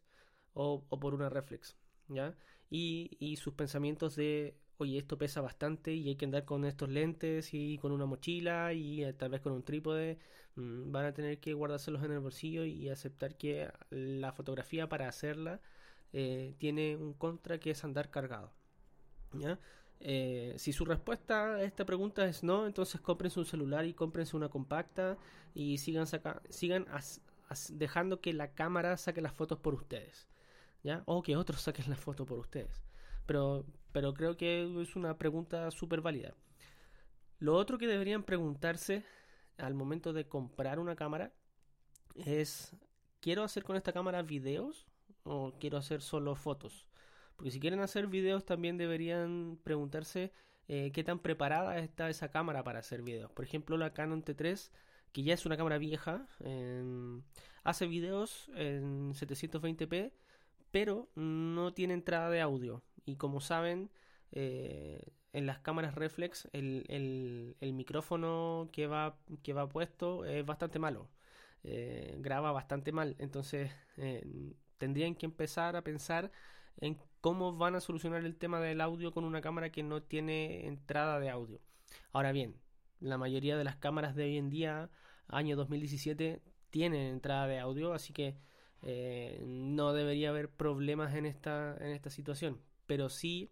o, 0.53 0.85
o 0.87 0.99
por 0.99 1.13
una 1.13 1.29
reflex, 1.29 1.75
¿ya? 2.07 2.35
Y, 2.69 3.17
y, 3.19 3.37
sus 3.37 3.55
pensamientos 3.55 4.15
de, 4.15 4.55
oye, 4.79 4.97
esto 4.97 5.17
pesa 5.17 5.41
bastante 5.41 5.93
y 5.93 6.07
hay 6.09 6.15
que 6.15 6.25
andar 6.25 6.45
con 6.45 6.65
estos 6.65 6.89
lentes 6.89 7.53
y 7.53 7.77
con 7.79 7.91
una 7.91 8.05
mochila 8.05 8.73
y 8.73 9.03
eh, 9.03 9.13
tal 9.13 9.29
vez 9.29 9.41
con 9.41 9.51
un 9.53 9.63
trípode, 9.63 10.17
mm, 10.55 10.91
van 10.91 11.05
a 11.05 11.13
tener 11.13 11.39
que 11.39 11.53
guardárselos 11.53 12.03
en 12.03 12.11
el 12.13 12.19
bolsillo 12.19 12.63
y 12.65 12.89
aceptar 12.89 13.35
que 13.37 13.71
la 13.89 14.31
fotografía 14.31 14.87
para 14.89 15.07
hacerla 15.09 15.59
eh, 16.13 16.55
tiene 16.59 16.95
un 16.95 17.13
contra 17.13 17.59
que 17.59 17.71
es 17.71 17.83
andar 17.83 18.09
cargado, 18.09 18.51
¿ya? 19.33 19.59
Eh, 20.01 20.55
si 20.57 20.71
su 20.71 20.85
respuesta 20.85 21.55
a 21.55 21.63
esta 21.63 21.85
pregunta 21.85 22.25
es 22.25 22.41
no, 22.43 22.65
entonces 22.65 23.01
cómprense 23.01 23.39
un 23.39 23.45
celular 23.45 23.85
y 23.85 23.93
cómprense 23.93 24.37
una 24.37 24.47
compacta 24.49 25.17
y 25.53 25.77
sigan, 25.77 26.07
sigan 26.49 26.87
dejando 27.71 28.21
que 28.21 28.33
la 28.33 28.53
cámara 28.53 28.95
saque 28.97 29.21
las 29.21 29.33
fotos 29.33 29.59
por 29.59 29.73
ustedes. 29.73 30.27
¿Ya? 30.83 31.03
O 31.05 31.21
que 31.21 31.35
otros 31.35 31.61
saquen 31.61 31.89
las 31.89 31.99
fotos 31.99 32.25
por 32.25 32.39
ustedes. 32.39 32.81
Pero, 33.25 33.65
pero 33.91 34.13
creo 34.13 34.37
que 34.37 34.81
es 34.81 34.95
una 34.95 35.17
pregunta 35.17 35.69
súper 35.71 36.01
válida. 36.01 36.33
Lo 37.39 37.55
otro 37.55 37.77
que 37.77 37.87
deberían 37.87 38.23
preguntarse 38.23 39.03
al 39.57 39.73
momento 39.73 40.13
de 40.13 40.27
comprar 40.27 40.79
una 40.79 40.95
cámara 40.95 41.31
es, 42.15 42.75
¿quiero 43.21 43.43
hacer 43.43 43.63
con 43.63 43.75
esta 43.75 43.93
cámara 43.93 44.21
videos 44.21 44.87
o 45.23 45.53
quiero 45.59 45.77
hacer 45.77 46.01
solo 46.01 46.35
fotos? 46.35 46.85
Porque 47.35 47.51
si 47.51 47.59
quieren 47.59 47.79
hacer 47.79 48.07
videos 48.07 48.45
también 48.45 48.77
deberían 48.77 49.57
preguntarse 49.63 50.33
eh, 50.67 50.91
qué 50.91 51.03
tan 51.03 51.19
preparada 51.19 51.79
está 51.79 52.09
esa 52.09 52.29
cámara 52.29 52.63
para 52.63 52.79
hacer 52.79 53.01
videos. 53.01 53.31
Por 53.31 53.45
ejemplo, 53.45 53.77
la 53.77 53.93
Canon 53.93 54.23
T3, 54.23 54.69
que 55.13 55.23
ya 55.23 55.33
es 55.33 55.45
una 55.45 55.57
cámara 55.57 55.77
vieja, 55.77 56.27
hace 57.63 57.87
videos 57.87 58.51
en 58.55 59.13
720p, 59.13 60.11
pero 60.71 61.09
no 61.15 61.73
tiene 61.73 61.93
entrada 61.93 62.29
de 62.29 62.41
audio. 62.41 62.83
Y 63.05 63.15
como 63.15 63.41
saben, 63.41 63.89
eh, 64.31 65.01
en 65.33 65.45
las 65.45 65.59
cámaras 65.59 65.95
reflex 65.95 66.47
el, 66.53 67.55
micrófono 67.61 68.69
que 68.71 68.87
va, 68.87 69.17
que 69.43 69.53
va 69.53 69.69
puesto 69.69 70.25
es 70.25 70.45
bastante 70.45 70.79
malo. 70.79 71.09
Eh, 71.63 72.15
graba 72.19 72.51
bastante 72.51 72.91
mal. 72.91 73.15
Entonces 73.19 73.71
tendrían 74.77 75.15
que 75.15 75.25
empezar 75.25 75.75
a 75.75 75.83
pensar 75.83 76.31
en 76.77 76.97
cómo 77.21 77.55
van 77.55 77.75
a 77.75 77.81
solucionar 77.81 78.25
el 78.25 78.35
tema 78.35 78.59
del 78.59 78.81
audio 78.81 79.11
con 79.11 79.25
una 79.25 79.41
cámara 79.41 79.71
que 79.71 79.83
no 79.83 80.01
tiene 80.01 80.67
entrada 80.67 81.19
de 81.19 81.29
audio. 81.29 81.59
Ahora 82.13 82.31
bien, 82.31 82.55
la 82.99 83.17
mayoría 83.17 83.57
de 83.57 83.63
las 83.63 83.75
cámaras 83.75 84.15
de 84.15 84.23
hoy 84.23 84.37
en 84.37 84.49
día, 84.49 84.89
año 85.27 85.55
2017, 85.55 86.41
tienen 86.69 87.01
entrada 87.01 87.47
de 87.47 87.59
audio, 87.59 87.93
así 87.93 88.13
que 88.13 88.35
eh, 88.81 89.41
no 89.45 89.93
debería 89.93 90.29
haber 90.29 90.49
problemas 90.49 91.15
en 91.15 91.25
esta, 91.25 91.75
en 91.79 91.91
esta 91.91 92.09
situación. 92.09 92.59
Pero 92.85 93.09
sí, 93.09 93.51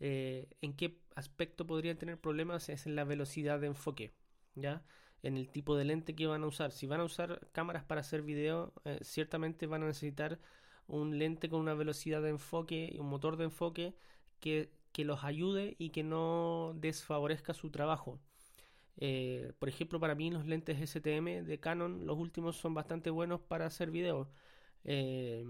eh, 0.00 0.48
en 0.60 0.74
qué 0.74 0.98
aspecto 1.14 1.66
podrían 1.66 1.98
tener 1.98 2.18
problemas 2.18 2.68
es 2.68 2.86
en 2.86 2.96
la 2.96 3.04
velocidad 3.04 3.60
de 3.60 3.68
enfoque, 3.68 4.12
¿ya? 4.54 4.82
En 5.22 5.36
el 5.36 5.48
tipo 5.50 5.76
de 5.76 5.84
lente 5.84 6.14
que 6.14 6.26
van 6.26 6.42
a 6.44 6.46
usar. 6.46 6.72
Si 6.72 6.86
van 6.86 7.00
a 7.00 7.04
usar 7.04 7.48
cámaras 7.52 7.84
para 7.84 8.00
hacer 8.00 8.22
video, 8.22 8.72
eh, 8.84 8.98
ciertamente 9.02 9.66
van 9.66 9.82
a 9.84 9.86
necesitar 9.86 10.40
un 10.88 11.18
lente 11.18 11.48
con 11.48 11.60
una 11.60 11.74
velocidad 11.74 12.22
de 12.22 12.30
enfoque 12.30 12.90
y 12.92 12.98
un 12.98 13.08
motor 13.08 13.36
de 13.36 13.44
enfoque 13.44 13.94
que, 14.40 14.70
los 14.98 15.24
ayude 15.24 15.76
y 15.78 15.90
que 15.90 16.02
no 16.04 16.74
desfavorezca 16.76 17.54
su 17.54 17.70
trabajo. 17.70 18.20
Por 19.58 19.68
ejemplo, 19.68 19.98
para 20.00 20.14
mí 20.14 20.30
los 20.30 20.46
lentes 20.46 20.78
STM 20.80 21.44
de 21.44 21.58
Canon, 21.60 22.06
los 22.06 22.18
últimos 22.18 22.56
son 22.56 22.74
bastante 22.74 23.10
buenos 23.10 23.40
para 23.40 23.66
hacer 23.66 23.90
video. 23.90 24.28
Eh, 24.84 25.44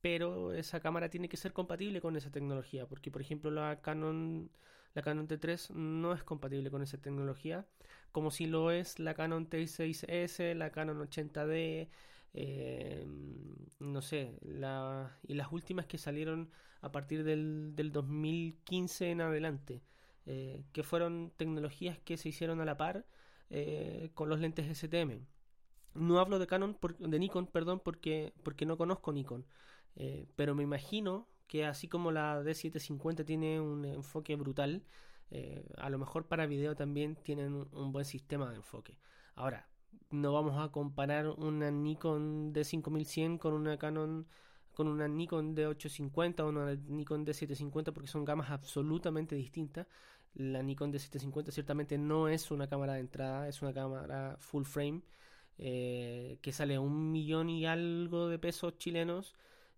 pero 0.00 0.52
esa 0.52 0.80
cámara 0.80 1.08
tiene 1.08 1.28
que 1.30 1.38
ser 1.38 1.52
compatible 1.54 2.00
con 2.02 2.16
esa 2.16 2.30
tecnología, 2.30 2.86
porque 2.86 3.10
por 3.10 3.22
ejemplo 3.22 3.50
la 3.50 3.80
Canon, 3.80 4.50
la 4.94 5.02
Canon 5.02 5.26
T3 5.26 5.70
no 5.70 6.12
es 6.12 6.22
compatible 6.22 6.70
con 6.70 6.82
esa 6.82 6.98
tecnología, 6.98 7.66
como 8.12 8.30
si 8.30 8.46
lo 8.46 8.70
es 8.70 8.98
la 8.98 9.14
Canon 9.14 9.48
T6S, 9.48 10.54
la 10.54 10.70
Canon 10.72 11.00
80D, 11.00 11.88
eh, 12.34 13.06
no 13.78 14.02
sé, 14.02 14.38
y 15.22 15.34
las 15.34 15.52
últimas 15.52 15.86
que 15.86 15.96
salieron 15.98 16.50
a 16.82 16.92
partir 16.92 17.24
del, 17.24 17.74
del 17.74 17.90
2015 17.92 19.10
en 19.10 19.20
adelante, 19.22 19.82
eh, 20.26 20.64
que 20.72 20.82
fueron 20.82 21.32
tecnologías 21.36 21.98
que 21.98 22.16
se 22.18 22.28
hicieron 22.28 22.60
a 22.60 22.64
la 22.66 22.76
par 22.76 23.06
eh, 23.50 24.10
con 24.14 24.28
los 24.28 24.40
lentes 24.40 24.66
STM. 24.66 25.26
No 25.94 26.18
hablo 26.18 26.38
de 26.38 26.46
Canon, 26.46 26.76
de 26.98 27.18
Nikon, 27.18 27.46
perdón, 27.46 27.80
porque, 27.84 28.32
porque 28.42 28.66
no 28.66 28.76
conozco 28.76 29.12
Nikon, 29.12 29.46
eh, 29.96 30.26
pero 30.36 30.54
me 30.54 30.62
imagino 30.62 31.28
que 31.46 31.66
así 31.66 31.88
como 31.88 32.10
la 32.10 32.42
D750 32.42 33.24
tiene 33.24 33.60
un 33.60 33.84
enfoque 33.84 34.34
brutal, 34.36 34.82
a 35.78 35.90
lo 35.90 35.98
mejor 35.98 36.28
para 36.28 36.46
video 36.46 36.76
también 36.76 37.16
tienen 37.16 37.66
un 37.72 37.92
buen 37.92 38.04
sistema 38.04 38.50
de 38.50 38.56
enfoque. 38.56 38.98
Ahora, 39.34 39.68
no 40.10 40.32
vamos 40.32 40.56
a 40.62 40.70
comparar 40.70 41.26
una 41.28 41.70
Nikon 41.70 42.52
D5100 42.52 43.38
con 43.38 43.54
una 43.54 43.76
Canon 43.76 44.26
con 44.72 44.88
una 44.88 45.06
Nikon 45.08 45.54
D850 45.54 46.40
o 46.40 46.48
una 46.48 46.74
Nikon 46.74 47.24
D750 47.24 47.92
porque 47.92 48.08
son 48.08 48.24
gamas 48.24 48.50
absolutamente 48.50 49.36
distintas. 49.36 49.86
La 50.34 50.62
Nikon 50.62 50.92
D750 50.92 51.52
ciertamente 51.52 51.96
no 51.96 52.28
es 52.28 52.50
una 52.50 52.66
cámara 52.66 52.94
de 52.94 53.00
entrada, 53.00 53.48
es 53.48 53.62
una 53.62 53.72
cámara 53.72 54.36
full 54.40 54.64
frame 54.64 55.02
eh, 55.58 56.38
que 56.42 56.52
sale 56.52 56.78
un 56.78 57.12
millón 57.12 57.50
y 57.50 57.66
algo 57.66 58.28
de 58.28 58.38
pesos 58.38 58.78
chilenos, 58.78 59.34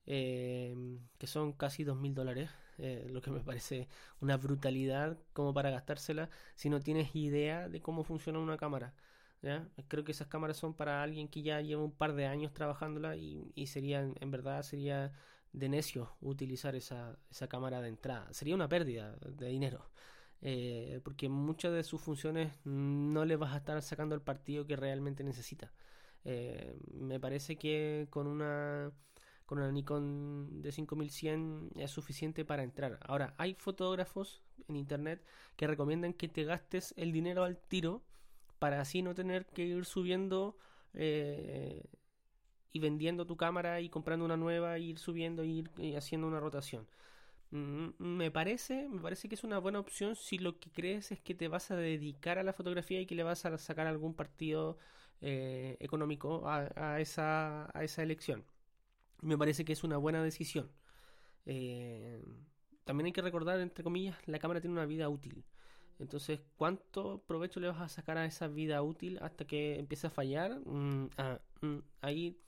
eh, 0.07 0.75
que 1.19 1.27
son 1.27 1.53
casi 1.53 1.85
dos 1.85 1.97
mil 1.99 2.15
dólares. 2.15 2.51
Eh, 2.79 3.07
lo 3.11 3.23
que 3.23 3.31
me 3.31 3.41
parece 3.41 3.89
una 4.21 4.37
brutalidad 4.37 5.19
como 5.33 5.55
para 5.55 5.71
gastársela 5.71 6.29
si 6.57 6.69
no 6.69 6.79
tienes 6.81 7.17
idea 7.17 7.71
de 7.71 7.81
cómo 7.81 8.05
funciona 8.05 8.39
una 8.39 8.59
cámara. 8.59 8.95
Creo 9.89 10.03
que 10.05 10.13
esas 10.13 10.27
cámaras 10.27 10.57
son 10.57 10.75
para 10.75 11.03
alguien 11.03 11.29
que 11.29 11.43
ya 11.43 11.61
lleva 11.61 11.85
un 11.85 11.93
par 11.93 12.15
de 12.15 12.27
años 12.27 12.53
trabajándola 12.53 13.17
y, 13.17 13.53
y 13.55 13.69
sería, 13.69 14.01
en 14.01 14.31
verdad, 14.31 14.63
sería 14.63 15.13
de 15.53 15.69
necio 15.69 16.17
utilizar 16.21 16.75
esa, 16.75 17.17
esa 17.31 17.49
cámara 17.49 17.81
de 17.81 17.89
entrada. 17.89 18.33
Sería 18.33 18.55
una 18.57 18.69
pérdida 18.69 19.17
de 19.17 19.49
dinero. 19.49 19.89
Eh, 20.43 21.01
porque 21.03 21.29
muchas 21.29 21.73
de 21.73 21.83
sus 21.83 22.01
funciones 22.01 22.53
no 22.65 23.25
le 23.25 23.37
vas 23.37 23.55
a 23.55 23.59
estar 23.59 23.81
sacando 23.83 24.15
el 24.15 24.21
partido 24.21 24.67
que 24.67 24.77
realmente 24.77 25.25
necesita. 25.25 25.73
Eh, 26.25 26.79
me 26.93 27.21
parece 27.21 27.57
que 27.57 28.09
con 28.11 28.27
una 28.27 28.93
con 29.47 29.59
una 29.59 29.71
Nikon 29.71 30.61
de 30.61 30.73
5100 30.73 31.71
es 31.77 31.91
suficiente 31.93 32.45
para 32.45 32.65
entrar. 32.65 32.99
Ahora, 33.03 33.35
hay 33.39 33.55
fotógrafos 33.55 34.43
en 34.69 34.77
internet 34.77 35.25
que 35.57 35.69
recomiendan 35.69 36.13
que 36.15 36.29
te 36.29 36.45
gastes 36.45 36.93
el 36.97 37.13
dinero 37.13 37.45
al 37.45 37.57
tiro 37.57 38.03
para 38.59 38.81
así 38.81 39.03
no 39.03 39.15
tener 39.15 39.47
que 39.47 39.65
ir 39.65 39.85
subiendo 39.85 40.59
eh, 40.95 41.85
y 42.73 42.81
vendiendo 42.81 43.27
tu 43.27 43.37
cámara 43.37 43.81
y 43.81 43.89
comprando 43.89 44.25
una 44.25 44.37
nueva, 44.37 44.79
y 44.79 44.91
ir 44.91 44.99
subiendo 44.99 45.45
y 45.45 45.59
ir 45.79 45.97
haciendo 45.97 46.27
una 46.27 46.41
rotación. 46.41 46.89
Mm, 47.51 47.91
me 47.99 48.31
parece, 48.31 48.89
me 48.89 49.01
parece 49.01 49.29
que 49.29 49.35
es 49.37 49.45
una 49.45 49.59
buena 49.59 49.79
opción 49.81 50.17
si 50.17 50.39
lo 50.39 50.59
que 50.59 50.71
crees 50.71 51.13
es 51.13 51.21
que 51.21 51.35
te 51.35 51.49
vas 51.49 51.71
a 51.71 51.77
dedicar 51.77 52.39
a 52.39 52.43
la 52.43 52.53
fotografía 52.53 53.01
y 53.01 53.07
que 53.07 53.15
le 53.15 53.23
vas 53.23 53.45
a 53.47 53.57
sacar 53.59 53.87
algún 53.87 54.15
partido 54.15 54.79
eh, 55.21 55.77
económico 55.81 56.49
a, 56.49 57.01
esa, 57.01 57.71
a 57.77 57.85
esa 57.85 58.03
elección. 58.03 58.45
Me 59.23 59.39
parece 59.39 59.65
que 59.65 59.75
es 59.75 59.85
una 59.85 59.99
buena 59.99 60.23
decisión. 60.25 60.71
Eh, 61.47 62.23
también 62.85 63.07
hay 63.07 63.13
que 63.13 63.23
recordar, 63.23 63.61
entre 63.61 63.85
comillas, 63.85 64.17
la 64.27 64.39
cámara 64.39 64.61
tiene 64.61 64.75
una 64.75 64.87
vida 64.87 65.09
útil. 65.09 65.45
Entonces, 65.99 66.41
¿cuánto 66.57 67.23
provecho 67.27 67.61
le 67.61 67.69
vas 67.69 67.81
a 67.81 67.89
sacar 67.89 68.19
a 68.19 68.27
esa 68.27 68.49
vida 68.49 68.83
útil 68.83 69.19
hasta 69.23 69.47
que 69.47 69.79
empiece 69.79 70.09
a 70.09 70.11
fallar? 70.11 70.61
Mm, 70.67 71.11
ah, 71.19 71.41
mm, 71.63 71.79
ahí 72.03 72.39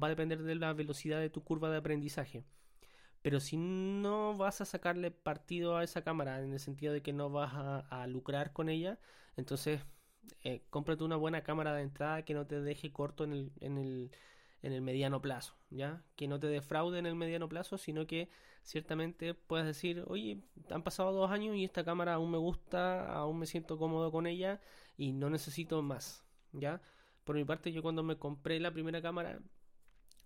va 0.00 0.08
a 0.08 0.10
depender 0.10 0.42
de 0.42 0.54
la 0.56 0.72
velocidad 0.74 1.20
de 1.20 1.30
tu 1.30 1.42
curva 1.44 1.70
de 1.70 1.78
aprendizaje. 1.78 2.44
Pero 3.22 3.40
si 3.40 3.56
no 3.56 4.36
vas 4.36 4.60
a 4.60 4.64
sacarle 4.64 5.10
partido 5.10 5.76
a 5.76 5.84
esa 5.84 6.02
cámara 6.02 6.42
en 6.42 6.52
el 6.52 6.60
sentido 6.60 6.92
de 6.92 7.02
que 7.02 7.12
no 7.12 7.30
vas 7.30 7.52
a, 7.54 8.06
lucrar 8.06 8.52
con 8.52 8.68
ella, 8.68 8.98
entonces 9.36 9.82
eh, 10.42 10.62
cómprate 10.70 11.04
una 11.04 11.16
buena 11.16 11.42
cámara 11.42 11.74
de 11.74 11.82
entrada 11.82 12.24
que 12.24 12.34
no 12.34 12.46
te 12.46 12.60
deje 12.60 12.92
corto 12.92 13.24
en 13.24 13.32
el, 13.32 13.52
en 13.60 13.78
el, 13.78 14.10
en 14.62 14.72
el 14.72 14.80
mediano 14.82 15.20
plazo, 15.20 15.54
¿ya? 15.70 16.02
Que 16.16 16.28
no 16.28 16.40
te 16.40 16.46
defraude 16.46 16.98
en 16.98 17.06
el 17.06 17.14
mediano 17.14 17.48
plazo, 17.48 17.78
sino 17.78 18.06
que 18.06 18.30
ciertamente 18.62 19.34
puedes 19.34 19.66
decir, 19.66 20.04
oye, 20.06 20.40
han 20.70 20.82
pasado 20.82 21.12
dos 21.12 21.30
años 21.30 21.56
y 21.56 21.64
esta 21.64 21.84
cámara 21.84 22.14
aún 22.14 22.30
me 22.30 22.38
gusta, 22.38 23.12
aún 23.12 23.38
me 23.38 23.46
siento 23.46 23.78
cómodo 23.78 24.10
con 24.12 24.26
ella 24.26 24.60
y 24.96 25.12
no 25.12 25.30
necesito 25.30 25.82
más, 25.82 26.24
¿ya? 26.52 26.80
Por 27.24 27.36
mi 27.36 27.44
parte, 27.44 27.72
yo 27.72 27.82
cuando 27.82 28.02
me 28.02 28.16
compré 28.16 28.60
la 28.60 28.72
primera 28.72 29.00
cámara, 29.02 29.40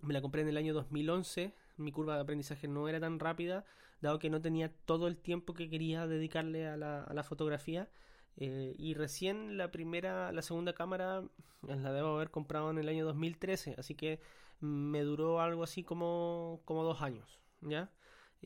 Me 0.01 0.15
la 0.15 0.21
compré 0.23 0.43
en 0.43 0.49
el 0.49 0.57
año 0.57 0.75
2011. 0.75 1.55
Mi 1.77 1.93
curva 1.93 2.15
de 2.17 2.23
aprendizaje 2.23 2.69
no 2.69 2.89
era 2.89 3.01
tan 3.01 3.19
rápida, 3.19 3.65
dado 4.01 4.19
que 4.19 4.31
no 4.31 4.41
tenía 4.41 4.73
todo 4.85 5.09
el 5.09 5.17
tiempo 5.17 5.55
que 5.55 5.69
quería 5.69 6.07
dedicarle 6.07 6.67
a 6.69 6.77
la, 6.77 7.03
a 7.05 7.15
la 7.15 7.23
fotografía. 7.23 7.89
Eh, 8.37 8.75
y 8.79 8.95
recién 8.95 9.57
la 9.57 9.71
primera, 9.71 10.33
la 10.33 10.43
segunda 10.43 10.73
cámara 10.75 11.23
la 11.63 11.93
debo 11.93 12.17
haber 12.17 12.31
comprado 12.31 12.71
en 12.71 12.79
el 12.79 12.89
año 12.89 13.05
2013, 13.05 13.77
así 13.79 13.95
que 13.95 14.21
me 14.61 15.03
duró 15.03 15.41
algo 15.41 15.63
así 15.63 15.85
como, 15.85 16.61
como 16.65 16.83
dos 16.83 17.03
años, 17.03 17.39
¿ya? 17.61 17.91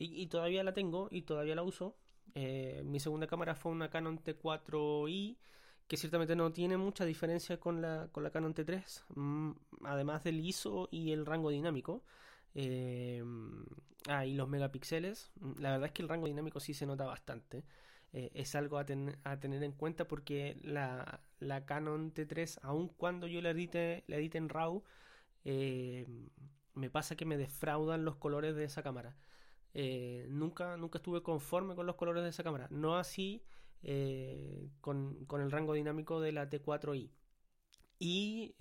Y, 0.01 0.27
todavía 0.27 0.63
la 0.63 0.73
tengo 0.73 1.09
y 1.11 1.23
todavía 1.23 1.55
la 1.55 1.63
uso. 1.63 1.97
Eh, 2.33 2.83
mi 2.85 3.01
segunda 3.01 3.27
cámara 3.27 3.53
fue 3.55 3.73
una 3.73 3.89
Canon 3.89 4.23
T4i, 4.23 5.37
que 5.87 5.97
ciertamente 5.97 6.37
no 6.37 6.53
tiene 6.53 6.77
mucha 6.77 7.03
diferencia 7.03 7.59
con 7.59 7.81
la, 7.81 8.07
con 8.13 8.23
la 8.23 8.31
Canon 8.31 8.53
T3, 8.53 9.03
mm, 9.15 9.51
además 9.83 10.23
del 10.23 10.39
ISO 10.39 10.87
y 10.89 11.11
el 11.11 11.25
rango 11.25 11.49
dinámico. 11.49 12.03
Eh, 12.55 13.23
ah, 14.07 14.25
y 14.25 14.33
los 14.33 14.47
megapíxeles. 14.49 15.31
La 15.57 15.71
verdad 15.71 15.87
es 15.87 15.91
que 15.93 16.01
el 16.01 16.09
rango 16.09 16.27
dinámico 16.27 16.59
sí 16.59 16.73
se 16.73 16.85
nota 16.85 17.05
bastante. 17.05 17.63
Eh, 18.11 18.31
es 18.33 18.55
algo 18.55 18.79
a, 18.79 18.85
tener 18.85 19.63
en 19.63 19.71
cuenta 19.73 20.07
porque 20.07 20.57
la, 20.63 21.21
la, 21.39 21.65
Canon 21.65 22.11
T3, 22.13 22.59
aun 22.63 22.87
cuando 22.89 23.27
yo 23.27 23.41
la 23.41 23.51
edite, 23.51 24.03
la 24.07 24.17
edite 24.17 24.39
en 24.39 24.49
RAW, 24.49 24.83
eh, 25.45 26.07
me 26.73 26.89
pasa 26.89 27.15
que 27.15 27.25
me 27.25 27.37
defraudan 27.37 28.05
los 28.05 28.15
colores 28.15 28.55
de 28.55 28.63
esa 28.63 28.81
cámara. 28.81 29.15
Eh, 29.75 30.25
nunca, 30.29 30.75
nunca 30.77 30.97
estuve 30.97 31.21
conforme 31.21 31.75
con 31.75 31.85
los 31.85 31.95
colores 31.95 32.23
de 32.23 32.29
esa 32.29 32.43
cámara. 32.43 32.67
No 32.71 32.97
así 32.97 33.43
con, 34.81 35.25
con, 35.25 35.41
el 35.41 35.51
rango 35.51 35.73
dinámico 35.73 36.19
de 36.19 36.31
la 36.31 36.49
T4i. 36.49 37.11
Y 37.99 38.55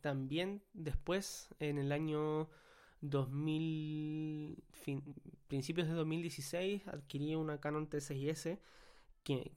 también 0.00 0.62
después, 0.72 1.48
en 1.60 1.78
el 1.78 1.92
año 1.92 2.48
2000, 3.00 4.62
principios 5.48 5.88
de 5.88 5.94
2016 5.94 6.88
adquirí 6.88 7.34
una 7.34 7.60
Canon 7.60 7.88
T6S 7.88 8.58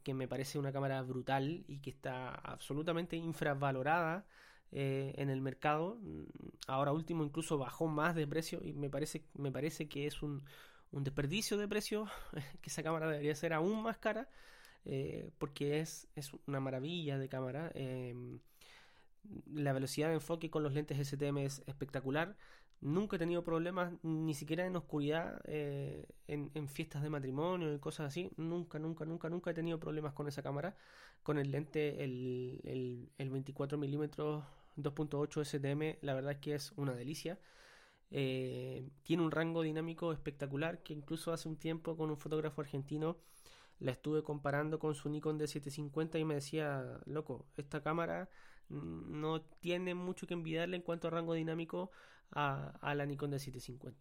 que, 0.04 0.14
me 0.14 0.28
parece 0.28 0.58
una 0.58 0.72
cámara 0.72 1.02
brutal 1.04 1.64
y 1.68 1.78
que 1.80 1.92
está 1.92 2.34
absolutamente 2.34 3.16
infravalorada 3.18 4.26
eh, 4.72 5.14
en 5.18 5.30
el 5.30 5.42
mercado. 5.42 6.00
Ahora 6.68 6.92
último 6.92 7.24
incluso 7.24 7.58
bajó 7.60 7.88
más 7.88 8.16
de 8.16 8.26
precio 8.28 8.62
y 8.64 8.74
me 8.74 8.90
parece, 8.90 9.24
me 9.36 9.52
parece 9.52 9.88
que 9.88 10.08
es 10.08 10.24
un, 10.24 10.44
desperdicio 10.92 11.58
de 11.58 11.68
precio, 11.68 12.08
que 12.62 12.70
esa 12.70 12.82
cámara 12.82 13.08
debería 13.08 13.36
ser 13.36 13.54
aún 13.54 13.84
más 13.84 14.00
cara 14.00 14.28
eh, 14.86 15.30
porque 15.38 15.80
es, 15.82 16.08
es, 16.16 16.32
una 16.48 16.60
maravilla 16.60 17.20
de 17.20 17.30
cámara. 17.30 17.72
Em, 17.76 18.40
la 19.54 19.74
velocidad 19.74 20.10
de 20.10 20.16
enfoque 20.16 20.50
con 20.50 20.64
los 20.64 20.74
lentes 20.74 20.98
STM 21.08 21.38
es 21.40 21.64
espectacular. 21.68 22.36
Nunca 22.82 23.18
he 23.18 23.20
tenido 23.20 23.44
problemas, 23.44 23.94
ni 24.04 24.34
siquiera 24.34 24.66
en 24.66 24.76
oscuridad, 24.76 25.42
eh, 25.46 26.08
en, 26.28 26.68
fiestas 26.70 27.04
de 27.04 27.10
matrimonio 27.10 27.74
y 27.74 27.80
cosas 27.80 28.08
así. 28.08 28.32
Nunca, 28.38 28.80
nunca, 28.80 29.06
nunca, 29.06 29.30
nunca 29.30 29.52
he 29.52 29.54
tenido 29.54 29.80
problemas 29.80 30.14
con 30.14 30.28
esa 30.28 30.42
cámara. 30.42 30.76
Con 31.24 31.38
el 31.38 31.52
lente, 31.52 32.04
el, 32.04 32.62
el, 33.18 33.30
24 33.30 33.78
mm 33.78 34.04
2.8 34.78 35.44
STM, 35.44 35.98
la 36.06 36.14
verdad 36.14 36.32
es 36.34 36.38
que 36.38 36.56
es 36.56 36.72
una 36.78 36.94
delicia. 36.94 37.38
Eh, 38.12 38.90
tiene 39.04 39.24
un 39.24 39.32
rango 39.32 39.62
dinámico 39.62 40.14
espectacular 40.14 40.82
que 40.82 40.94
incluso 40.94 41.34
hace 41.34 41.48
un 41.50 41.58
tiempo 41.58 41.96
con 41.96 42.10
un 42.10 42.18
fotógrafo 42.18 42.62
argentino 42.62 43.18
la 43.80 43.92
estuve 43.92 44.24
comparando 44.24 44.80
con 44.80 44.96
su 44.96 45.10
Nikon 45.10 45.40
D750 45.40 46.20
y 46.20 46.26
me 46.26 46.36
decía, 46.36 47.00
loco, 47.06 47.46
esta 47.58 47.82
cámara 47.82 48.30
no 48.70 49.42
tiene 49.42 49.96
mucho 49.96 50.28
que 50.28 50.34
envidiarle 50.34 50.78
en 50.78 50.84
cuanto 50.84 51.08
a 51.08 51.12
rango 51.12 51.34
dinámico 51.34 51.92
a, 52.32 52.94
la 52.96 53.06
Nikon 53.06 53.32
D750. 53.32 53.94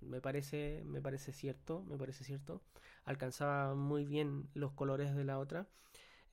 Me 0.00 0.20
parece, 0.20 0.82
me 0.84 1.00
parece 1.00 1.32
cierto, 1.32 1.84
me 1.84 1.96
parece 1.96 2.24
cierto. 2.24 2.62
Alcanzaba 3.04 3.74
muy 3.74 4.04
bien 4.04 4.48
los 4.54 4.72
colores 4.72 5.14
de 5.14 5.24
la 5.24 5.38
otra. 5.38 5.68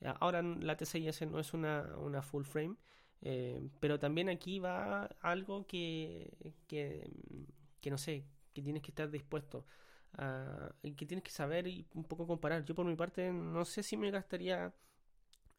Eh, 0.02 0.14
ahora 0.20 0.42
la 0.42 0.78
T6S 0.78 1.30
no 1.30 1.40
es 1.40 1.54
una, 1.54 1.96
una 1.98 2.22
full 2.22 2.44
frame, 2.44 2.76
eh, 3.22 3.62
pero 3.80 4.00
también 4.00 4.30
aquí 4.30 4.60
va 4.60 5.06
algo 5.22 5.68
que, 5.68 6.54
que, 6.68 7.10
que, 7.82 7.92
no 7.92 7.98
sé, 7.98 8.26
que 8.54 8.62
tienes 8.62 8.82
que 8.82 8.92
estar 8.92 9.10
dispuesto 9.10 9.66
que 10.16 11.06
tienes 11.06 11.24
que 11.24 11.32
saber 11.32 11.68
y 11.68 11.88
un 11.94 12.04
poco 12.04 12.28
comparar. 12.28 12.64
Yo 12.66 12.76
por 12.76 12.86
mi 12.86 12.96
parte 12.96 13.32
no 13.32 13.66
sé 13.66 13.84
si 13.84 13.98
me 13.98 14.12
gastaría 14.12 14.74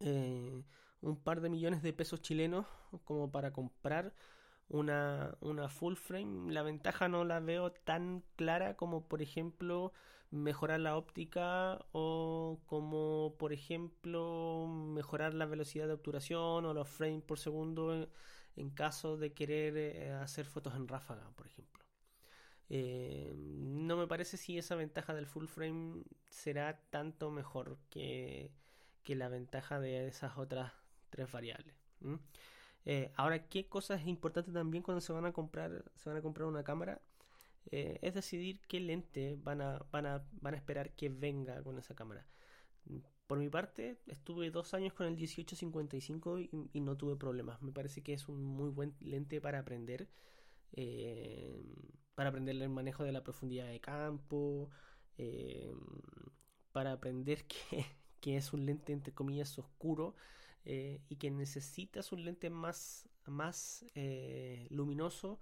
eh, 0.00 0.62
un 1.04 1.16
par 1.16 1.40
de 1.40 1.50
millones 1.50 1.82
de 1.82 1.92
pesos 1.92 2.22
chilenos 2.22 2.66
como 3.04 3.30
para 3.30 3.52
comprar 3.52 4.14
una, 4.68 5.36
una 5.40 5.68
full 5.68 5.94
frame. 5.96 6.52
La 6.52 6.62
ventaja 6.62 7.08
no 7.08 7.24
la 7.24 7.40
veo 7.40 7.72
tan 7.72 8.24
clara 8.36 8.76
como 8.76 9.06
por 9.06 9.22
ejemplo 9.22 9.92
mejorar 10.30 10.80
la 10.80 10.96
óptica 10.96 11.86
o 11.92 12.60
como 12.66 13.36
por 13.38 13.52
ejemplo 13.52 14.66
mejorar 14.68 15.34
la 15.34 15.46
velocidad 15.46 15.86
de 15.86 15.94
obturación 15.94 16.64
o 16.64 16.74
los 16.74 16.88
frames 16.88 17.22
por 17.22 17.38
segundo 17.38 18.08
en, 18.56 18.70
caso 18.70 19.16
de 19.16 19.32
querer 19.32 19.76
eh, 19.76 20.12
hacer 20.12 20.46
fotos 20.46 20.74
en 20.74 20.88
ráfaga, 20.88 21.30
por 21.36 21.46
ejemplo. 21.46 21.84
Eh, 22.70 23.34
no 23.36 23.96
me 23.96 24.06
parece 24.06 24.36
si 24.36 24.58
esa 24.58 24.74
ventaja 24.74 25.14
del 25.14 25.26
full 25.26 25.46
frame 25.46 26.02
será 26.28 26.80
tanto 26.90 27.30
mejor 27.30 27.78
que, 27.90 28.50
que 29.02 29.14
la 29.14 29.28
ventaja 29.28 29.78
de 29.80 30.08
esas 30.08 30.38
otras 30.38 30.72
tres 31.14 31.30
variables. 31.30 31.74
Eh, 32.84 33.12
ahora, 33.16 33.46
¿qué 33.48 33.68
cosa 33.68 33.94
es 33.94 34.06
importante 34.06 34.50
también 34.50 34.82
cuando 34.82 35.00
se 35.00 35.12
van 35.12 35.24
a 35.24 35.32
comprar, 35.32 35.84
se 35.94 36.10
van 36.10 36.18
a 36.18 36.22
comprar 36.22 36.48
una 36.48 36.64
cámara? 36.64 37.00
Eh, 37.70 37.98
es 38.02 38.14
decidir 38.14 38.60
qué 38.68 38.80
lente 38.80 39.38
van 39.40 39.62
a, 39.62 39.78
van, 39.92 40.06
a, 40.06 40.24
van 40.40 40.54
a 40.54 40.56
esperar 40.56 40.90
que 40.96 41.08
venga 41.08 41.62
con 41.62 41.78
esa 41.78 41.94
cámara. 41.94 42.26
Por 43.28 43.38
mi 43.38 43.48
parte, 43.48 44.00
estuve 44.08 44.50
dos 44.50 44.74
años 44.74 44.92
con 44.92 45.06
el 45.06 45.14
1855 45.14 46.40
y, 46.40 46.50
y 46.72 46.80
no 46.80 46.96
tuve 46.96 47.16
problemas. 47.16 47.62
Me 47.62 47.72
parece 47.72 48.02
que 48.02 48.12
es 48.12 48.28
un 48.28 48.42
muy 48.42 48.70
buen 48.70 48.94
lente 49.00 49.40
para 49.40 49.60
aprender. 49.60 50.08
Eh, 50.72 51.62
para 52.16 52.30
aprender 52.30 52.56
el 52.56 52.68
manejo 52.68 53.04
de 53.04 53.12
la 53.12 53.22
profundidad 53.22 53.68
de 53.68 53.80
campo. 53.80 54.68
para 56.72 56.92
aprender 56.92 57.44
que, 57.70 57.86
que 58.20 58.36
es 58.36 58.52
un 58.52 58.66
lente 58.66 58.92
entre 58.92 59.14
comillas 59.14 59.58
oscuro 59.58 60.16
eh, 60.64 61.02
y 61.08 61.16
que 61.16 61.30
necesitas 61.30 62.12
un 62.12 62.24
lente 62.24 62.50
más, 62.50 63.08
más 63.26 63.84
eh, 63.94 64.66
luminoso 64.70 65.38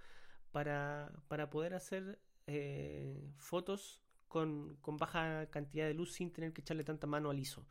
para, 0.50 1.12
para, 1.28 1.48
poder 1.50 1.74
hacer 1.74 2.20
eh, 2.46 3.30
fotos 3.36 4.02
con, 4.28 4.76
con, 4.80 4.96
baja 4.96 5.46
cantidad 5.50 5.86
de 5.86 5.94
luz 5.94 6.12
sin 6.12 6.32
tener 6.32 6.52
que 6.52 6.62
echarle 6.62 6.84
tanta 6.84 7.06
mano 7.06 7.30
al 7.30 7.38
ISO. 7.38 7.66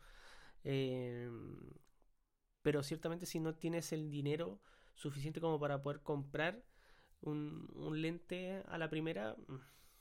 pero 2.62 2.82
ciertamente 2.82 3.26
si 3.26 3.40
no 3.40 3.54
tienes 3.54 3.92
el 3.92 4.10
dinero 4.10 4.60
suficiente 4.94 5.40
como 5.40 5.58
para 5.58 5.82
poder 5.82 6.00
comprar 6.02 6.62
un, 7.20 7.68
un 7.74 8.00
lente 8.00 8.62
a 8.68 8.78
la 8.78 8.88
primera, 8.90 9.36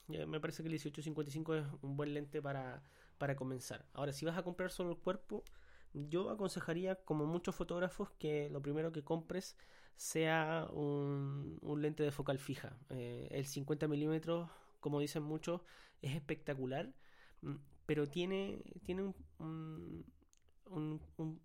mm, 0.07 0.27
me 0.27 0.39
parece 0.39 0.63
que 0.63 0.67
el 0.67 0.73
1855 0.73 1.55
es 1.55 1.65
un 1.81 1.97
buen 1.97 2.13
lente 2.13 2.41
para, 2.41 2.83
para 3.17 3.35
comenzar. 3.35 3.85
Ahora, 3.93 4.13
si 4.13 4.25
vas 4.25 4.37
a 4.37 4.43
comprar 4.43 4.71
solo 4.71 4.91
el 4.91 4.97
cuerpo, 4.97 5.43
yo 5.93 6.29
aconsejaría, 6.29 6.95
como 6.95 7.25
muchos 7.25 7.55
fotógrafos, 7.55 8.11
que 8.19 8.49
lo 8.49 8.61
primero 8.61 8.91
que 8.91 9.03
compres 9.03 9.55
sea 9.95 10.67
un, 10.71 11.59
lente 11.79 12.03
de 12.03 12.11
focal 12.11 12.39
fija. 12.39 12.77
Eh, 12.89 13.27
el 13.31 13.45
50 13.45 13.87
milímetros, 13.87 14.49
como 14.79 14.99
dicen 14.99 15.23
muchos, 15.23 15.61
es 16.01 16.15
espectacular, 16.15 16.93
mm, 17.41 17.55
pero 17.85 18.07
tiene, 18.07 18.63
tiene 18.83 19.13
un, 19.39 20.05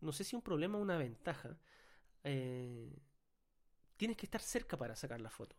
no 0.00 0.12
sé 0.12 0.24
si 0.24 0.36
un 0.36 0.42
problema 0.42 0.78
o 0.78 0.82
una 0.82 0.96
ventaja. 0.96 1.58
Eh, 2.24 2.98
tienes 3.96 4.16
que 4.16 4.26
estar 4.26 4.40
cerca 4.40 4.76
para 4.76 4.96
sacar 4.96 5.20
la 5.20 5.30
foto. 5.30 5.56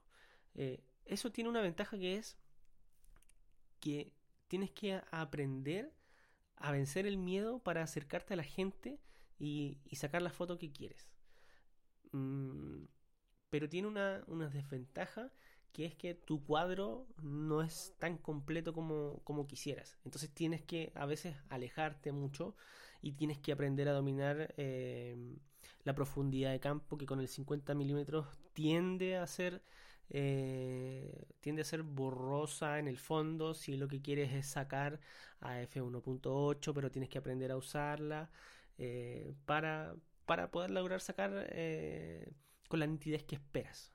Eh, 0.56 0.84
eso 1.06 1.32
tiene 1.32 1.50
una 1.50 1.62
ventaja 1.62 1.98
que 1.98 2.16
es 2.16 2.38
que 3.80 4.12
tienes 4.48 4.72
que 4.72 5.02
aprender 5.12 5.94
a 6.58 6.72
vencer 6.72 7.06
el 7.06 7.18
miedo 7.18 7.60
para 7.60 7.84
acercarte 7.84 8.34
a 8.34 8.38
la 8.38 8.44
gente 8.44 9.00
y, 9.40 9.78
sacar 9.94 10.22
la 10.22 10.30
foto 10.30 10.58
que 10.58 10.72
quieres. 10.72 11.08
Mm, 12.12 12.86
pero 13.50 13.70
tiene 13.70 13.88
una, 13.88 14.50
desventaja 14.50 15.32
que 15.72 15.86
es 15.86 15.96
que 15.96 16.16
tu 16.16 16.44
cuadro 16.44 17.08
no 17.22 17.62
es 17.62 17.94
tan 18.00 18.18
completo 18.18 18.74
como, 18.74 19.48
quisieras. 19.48 19.98
Entonces 20.06 20.32
tienes 20.32 20.64
que 20.64 20.92
a 20.96 21.06
veces 21.06 21.36
alejarte 21.50 22.12
mucho 22.12 22.56
y 23.02 23.14
tienes 23.14 23.38
que 23.38 23.52
aprender 23.52 23.88
a 23.88 23.94
dominar 23.94 24.54
eh, 24.58 25.16
la 25.84 25.94
profundidad 25.94 26.52
de 26.52 26.60
campo 26.60 26.98
que 26.98 27.06
con 27.06 27.20
el 27.20 27.28
50 27.28 27.76
milímetros 27.76 28.26
tiende 28.54 29.18
a 29.18 29.28
ser 29.28 29.62
eh, 30.10 31.26
tiende 31.40 31.62
a 31.62 31.66
ser 31.66 31.84
borrosa 31.84 32.80
en 32.80 32.88
el 32.88 32.98
fondo 32.98 33.54
si 33.54 33.78
lo 33.78 33.88
que 33.88 34.02
quieres 34.02 34.34
es 34.34 34.48
sacar 34.48 35.00
a 35.42 35.62
f1.8 35.62 36.74
pero 36.74 36.92
tienes 36.92 37.10
que 37.10 37.18
aprender 37.18 37.52
a 37.52 37.58
usarla 37.58 38.30
eh, 38.78 39.34
para, 39.46 39.96
para 40.26 40.52
poder 40.52 40.72
lograr 40.72 41.02
sacar 41.02 41.48
eh, 41.52 42.32
con 42.70 42.80
la 42.80 42.88
nitidez 42.88 43.24
que 43.24 43.36
esperas 43.36 43.94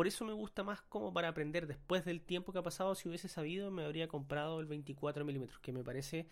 por 0.00 0.06
eso 0.06 0.24
me 0.24 0.32
gusta 0.32 0.62
más 0.62 0.80
como 0.82 1.12
para 1.12 1.28
aprender. 1.28 1.66
Después 1.66 2.04
del 2.06 2.22
tiempo 2.22 2.52
que 2.52 2.58
ha 2.58 2.62
pasado, 2.62 2.94
si 2.94 3.08
hubiese 3.08 3.28
sabido, 3.28 3.70
me 3.70 3.84
habría 3.84 4.08
comprado 4.08 4.60
el 4.60 4.66
24 4.66 5.24
milímetros, 5.26 5.60
que 5.60 5.72
me 5.72 5.84
parece 5.84 6.26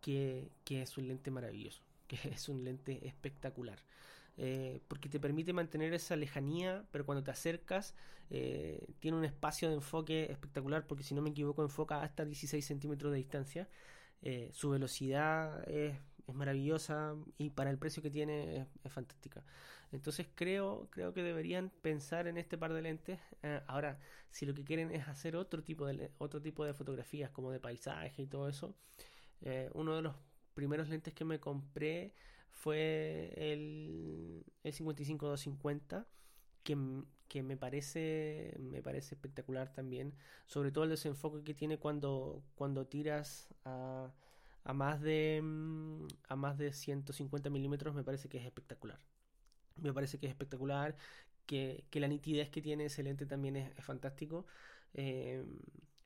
que, 0.00 0.52
que 0.64 0.82
es 0.82 0.96
un 0.96 1.08
lente 1.08 1.30
maravilloso, 1.32 1.82
que 2.06 2.18
es 2.28 2.48
un 2.48 2.64
lente 2.64 3.06
espectacular. 3.06 3.80
Eh, 4.36 4.80
porque 4.88 5.08
te 5.08 5.20
permite 5.20 5.52
mantener 5.52 5.92
esa 5.92 6.16
lejanía, 6.16 6.84
pero 6.90 7.04
cuando 7.04 7.22
te 7.22 7.30
acercas 7.30 7.94
eh, 8.30 8.86
tiene 8.98 9.18
un 9.18 9.24
espacio 9.24 9.68
de 9.68 9.74
enfoque 9.74 10.30
espectacular, 10.30 10.86
porque 10.86 11.02
si 11.04 11.14
no 11.14 11.22
me 11.22 11.30
equivoco 11.30 11.62
enfoca 11.62 12.02
hasta 12.02 12.24
16 12.24 12.64
centímetros 12.64 13.12
de 13.12 13.18
distancia. 13.18 13.68
Eh, 14.22 14.50
su 14.52 14.70
velocidad 14.70 15.68
es, 15.68 15.96
maravillosa 16.32 17.16
y 17.38 17.50
para 17.50 17.70
el 17.70 17.78
precio 17.78 18.02
que 18.02 18.10
tiene 18.10 18.68
es, 18.84 18.92
fantástica. 18.92 19.42
Entonces 19.90 20.28
creo, 20.34 20.88
creo 20.90 21.12
que 21.12 21.24
deberían 21.24 21.70
pensar 21.82 22.28
en 22.28 22.38
este 22.38 22.56
par 22.56 22.72
de 22.72 22.82
lentes. 22.82 23.18
ahora, 23.66 23.98
si 24.30 24.46
lo 24.46 24.54
que 24.54 24.64
quieren 24.64 24.92
es 24.92 25.08
hacer 25.08 25.34
otro 25.34 25.64
tipo 25.64 25.86
de, 25.86 26.12
otro 26.18 26.40
tipo 26.40 26.64
de 26.64 26.72
fotografías, 26.72 27.30
como 27.30 27.50
de 27.50 27.58
paisaje 27.58 28.22
y 28.22 28.26
todo 28.26 28.48
eso, 28.48 28.76
uno 29.74 29.96
de 29.96 30.02
los 30.02 30.14
primeros 30.54 30.88
lentes 30.88 31.14
que 31.14 31.24
me 31.24 31.40
compré 31.40 32.14
fue 32.50 33.32
el, 33.36 34.44
el 34.64 34.74
55-250 34.74 36.06
que, 36.62 36.76
que, 37.28 37.42
me 37.42 37.56
parece 37.56 38.56
me 38.58 38.82
parece 38.82 39.14
espectacular 39.14 39.72
también 39.72 40.14
sobre 40.46 40.70
todo 40.70 40.84
el 40.84 40.90
desenfoque 40.90 41.42
que 41.42 41.54
tiene 41.54 41.78
cuando 41.78 42.42
cuando 42.54 42.86
tiras 42.86 43.48
a, 43.64 44.12
a 44.64 44.72
más 44.74 45.00
de 45.00 45.40
mm, 45.42 46.06
a 46.28 46.36
más 46.36 46.58
de 46.58 46.72
150 46.72 47.50
milímetros 47.50 47.94
me 47.94 48.04
parece 48.04 48.28
que 48.28 48.38
es 48.38 48.44
espectacular. 48.44 49.00
Me 49.76 49.92
parece 49.92 50.18
que 50.18 50.26
es 50.26 50.30
espectacular 50.30 50.96
que, 51.46 51.84
que 51.90 52.00
la 52.00 52.08
nitidez 52.08 52.50
que 52.50 52.62
tiene 52.62 52.86
ese 52.86 53.02
lente 53.02 53.26
también 53.26 53.56
es, 53.56 53.72
fantástico 53.84 54.46
eh, 54.94 55.44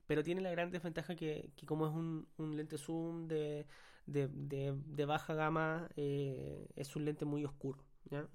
pero 0.07 0.23
tiene 0.23 0.41
la 0.41 0.51
gran 0.51 0.71
desventaja 0.71 1.15
que, 1.15 1.51
que 1.55 1.65
como 1.65 1.87
es 1.87 1.93
un, 1.93 2.27
un 2.37 2.55
lente 2.57 2.77
zoom 2.77 3.27
de 3.27 3.65
de, 4.05 4.27
de, 4.27 5.05
baja 5.05 5.33
gama 5.33 5.89
eh, 5.95 6.67
es 6.75 6.95
un 6.95 7.05
lente 7.05 7.25
muy 7.25 7.45
oscuro. 7.45 7.83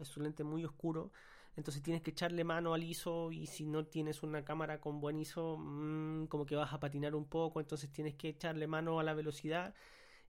Es 0.00 0.16
un 0.16 0.24
lente 0.24 0.44
muy 0.44 0.64
oscuro. 0.64 1.12
Entonces 1.56 1.82
tienes 1.82 2.02
que 2.02 2.10
echarle 2.10 2.44
mano 2.44 2.74
al 2.74 2.82
ISO 2.82 3.32
y 3.32 3.46
si 3.46 3.66
no 3.66 3.84
tienes 3.84 4.22
una 4.22 4.44
cámara 4.44 4.80
con 4.80 5.00
buen 5.00 5.18
ISO, 5.18 5.56
mm, 5.58 6.26
como 6.26 6.46
que 6.46 6.56
vas 6.56 6.72
a 6.72 6.80
patinar 6.80 7.14
un 7.14 7.26
poco. 7.26 7.60
Entonces 7.60 7.90
tienes 7.92 8.14
que 8.14 8.28
echarle 8.30 8.66
mano 8.66 8.98
a 9.00 9.04
la 9.04 9.14
velocidad. 9.14 9.74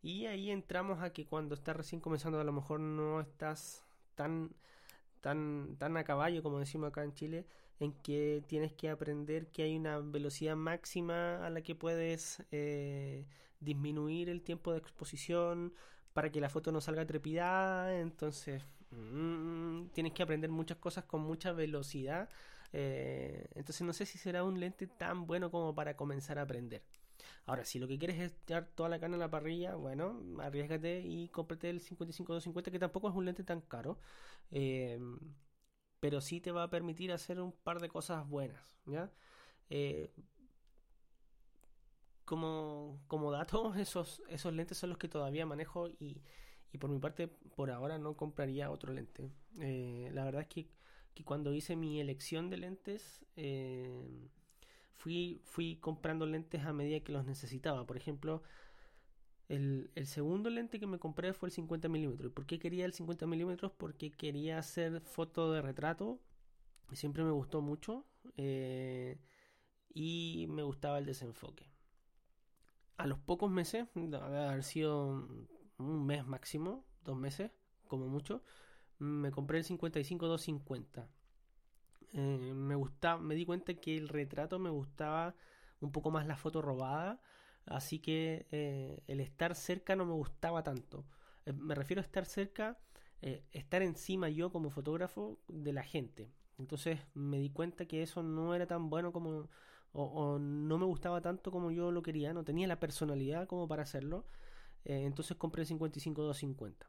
Y 0.02 0.26
ahí 0.26 0.52
entramos 0.52 1.02
a 1.02 1.14
que 1.14 1.26
cuando 1.26 1.56
estás 1.56 1.76
recién 1.76 2.02
comenzando 2.02 2.40
a 2.40 2.44
lo 2.44 2.52
mejor 2.52 2.80
no 2.80 3.22
estás 3.22 3.84
tan, 4.16 4.52
tan, 5.22 5.76
tan 5.78 5.98
a 5.98 6.04
caballo 6.04 6.44
como 6.44 6.60
decimos 6.60 6.90
acá 6.90 7.04
en 7.04 7.14
Chile 7.14 7.46
en 7.82 7.94
que 7.94 8.44
tienes 8.48 8.74
que 8.74 8.90
aprender 8.90 9.48
que 9.48 9.64
hay 9.64 9.76
una 9.76 9.98
velocidad 10.00 10.56
máxima 10.56 11.44
a 11.44 11.50
la 11.50 11.62
que 11.64 11.74
puedes 11.74 12.44
eh, 12.52 13.26
disminuir 13.60 14.30
el 14.30 14.44
tiempo 14.44 14.72
de 14.72 14.78
exposición 14.78 15.74
para 16.14 16.32
que 16.32 16.40
la 16.40 16.50
foto 16.50 16.72
no 16.72 16.80
salga 16.80 17.08
trepidada. 17.08 18.00
Entonces, 18.00 18.64
mm, 18.92 19.88
tienes 19.94 20.14
que 20.14 20.22
aprender 20.22 20.52
muchas 20.52 20.78
cosas 20.78 21.06
con 21.06 21.22
mucha 21.22 21.54
velocidad. 21.54 22.30
Eh, 22.72 23.48
entonces, 23.56 23.82
no 23.82 23.94
sé 23.94 24.06
si 24.06 24.20
será 24.20 24.44
un 24.44 24.60
lente 24.60 24.86
tan 24.86 25.26
bueno 25.26 25.50
como 25.50 25.74
para 25.74 25.98
comenzar 25.98 26.38
a 26.38 26.44
aprender. 26.44 26.84
Ahora, 27.48 27.66
si 27.66 27.80
lo 27.80 27.88
que 27.88 27.98
quieres 27.98 28.20
es 28.20 28.34
echar 28.44 28.68
toda 28.76 28.90
la 28.90 29.00
carne 29.00 29.16
a 29.16 29.20
la 29.20 29.32
parrilla, 29.32 29.76
bueno, 29.76 30.22
arriesgate 30.40 31.02
y 31.02 31.30
cómprate 31.30 31.72
el 31.72 31.82
55-250, 31.82 32.72
que 32.72 32.80
tampoco 32.80 33.10
es 33.10 33.16
un 33.16 33.26
lente 33.26 33.44
tan 33.44 33.62
caro. 33.62 34.00
Eh, 34.52 35.00
pero 36.02 36.20
sí 36.20 36.42
te 36.42 36.52
va 36.52 36.64
a 36.64 36.70
permitir 36.70 37.14
hacer 37.14 37.40
un 37.40 37.54
par 37.54 37.80
de 37.80 37.88
cosas 37.88 38.28
buenas, 38.28 38.60
¿ya? 38.86 39.10
Eh, 39.70 40.12
como, 42.26 43.00
como 43.08 43.32
dato, 43.32 43.74
esos, 43.76 44.22
esos 44.28 44.54
lentes 44.54 44.78
son 44.78 44.90
los 44.90 44.98
que 44.98 45.08
todavía 45.08 45.46
manejo 45.46 45.88
y, 45.88 46.22
y 46.74 46.78
por 46.80 46.90
mi 46.90 47.00
parte, 47.00 47.28
por 47.28 47.70
ahora 47.72 48.00
no 48.00 48.18
compraría 48.18 48.72
otro 48.72 48.92
lente. 48.94 49.32
Eh, 49.60 50.10
la 50.14 50.26
verdad 50.26 50.42
es 50.42 50.48
que, 50.48 50.68
que, 51.14 51.24
cuando 51.24 51.54
hice 51.54 51.76
mi 51.76 52.00
elección 52.02 52.50
de 52.50 52.58
lentes, 52.58 53.24
eh, 53.36 54.28
fui, 54.96 55.40
fui 55.46 55.76
comprando 55.78 56.26
lentes 56.26 56.66
a 56.66 56.74
medida 56.74 57.02
que 57.02 57.12
los 57.12 57.26
necesitaba. 57.26 57.86
Por 57.86 57.98
ejemplo, 57.98 58.42
el, 59.56 60.08
segundo 60.08 60.50
lente 60.50 60.80
que 60.80 60.88
me 60.88 61.00
compré 61.00 61.34
fue 61.34 61.50
el 61.50 61.54
50 61.54 61.90
milímetros. 61.90 62.32
¿Por 62.32 62.46
qué 62.46 62.60
quería 62.60 62.86
el 62.86 62.94
50 62.94 63.28
milímetros? 63.28 63.72
Porque 63.78 64.12
quería 64.12 64.60
hacer 64.60 65.02
foto 65.02 65.52
de 65.52 65.62
retrato. 65.62 66.20
Siempre 66.94 67.24
me 67.24 67.32
gustó 67.32 67.62
mucho. 67.62 68.06
Eh, 68.38 69.20
y 69.94 70.48
me 70.50 70.64
gustaba 70.64 71.00
el 71.00 71.06
desenfoque 71.06 71.72
a 73.02 73.08
los 73.08 73.18
pocos 73.18 73.50
meses, 73.50 73.88
debe 73.96 74.18
haber 74.18 74.64
sido 74.64 75.28
un 75.78 76.06
mes 76.06 76.24
máximo, 76.26 76.86
dos 77.04 77.18
meses, 77.18 77.52
como 77.88 78.08
mucho, 78.08 78.44
me 79.00 79.32
compré 79.32 79.58
el 79.58 79.66
55-250. 79.66 81.08
Eh, 82.14 82.54
me 82.54 82.76
gustaba, 82.76 83.20
me 83.20 83.34
di 83.34 83.46
cuenta 83.46 83.74
que 83.74 83.98
el 83.98 84.08
retrato 84.08 84.60
me 84.60 84.70
gustaba 84.70 85.34
un 85.80 85.92
poco 85.92 86.12
más 86.12 86.28
la 86.28 86.38
foto 86.38 86.62
robada, 86.62 87.20
así 87.66 88.00
que 88.00 88.48
eh, 88.52 89.04
el 89.08 89.20
estar 89.20 89.56
cerca 89.56 89.96
no 89.96 90.06
me 90.06 90.14
gustaba 90.14 90.64
tanto. 90.64 91.06
Eh, 91.46 91.54
me 91.54 91.76
refiero 91.76 92.02
a 92.02 92.06
estar 92.06 92.26
cerca, 92.26 92.78
estar 93.52 93.84
encima 93.84 94.30
yo 94.30 94.52
como 94.52 94.72
fotógrafo 94.72 95.38
de 95.48 95.74
la 95.74 95.84
gente. 95.84 96.32
Entonces 96.58 97.00
me 97.14 97.38
di 97.38 97.52
cuenta 97.52 97.86
que 97.86 98.02
eso 98.02 98.24
no 98.24 98.56
era 98.56 98.66
tan 98.66 98.90
bueno 98.90 99.12
como 99.12 99.48
o, 99.94 100.40
no 100.40 100.78
me 100.78 100.86
gustaba 100.86 101.22
tanto 101.22 101.52
como 101.52 101.72
yo 101.72 101.92
lo 101.92 102.02
quería, 102.02 102.34
no 102.34 102.44
tenía 102.44 102.68
la 102.68 102.80
personalidad 102.80 103.48
como 103.48 103.68
para 103.68 103.84
hacerlo, 103.84 104.26
eh, 104.86 105.04
entonces 105.06 105.38
compré 105.38 105.64
el 105.64 105.68
55-250. 105.68 106.88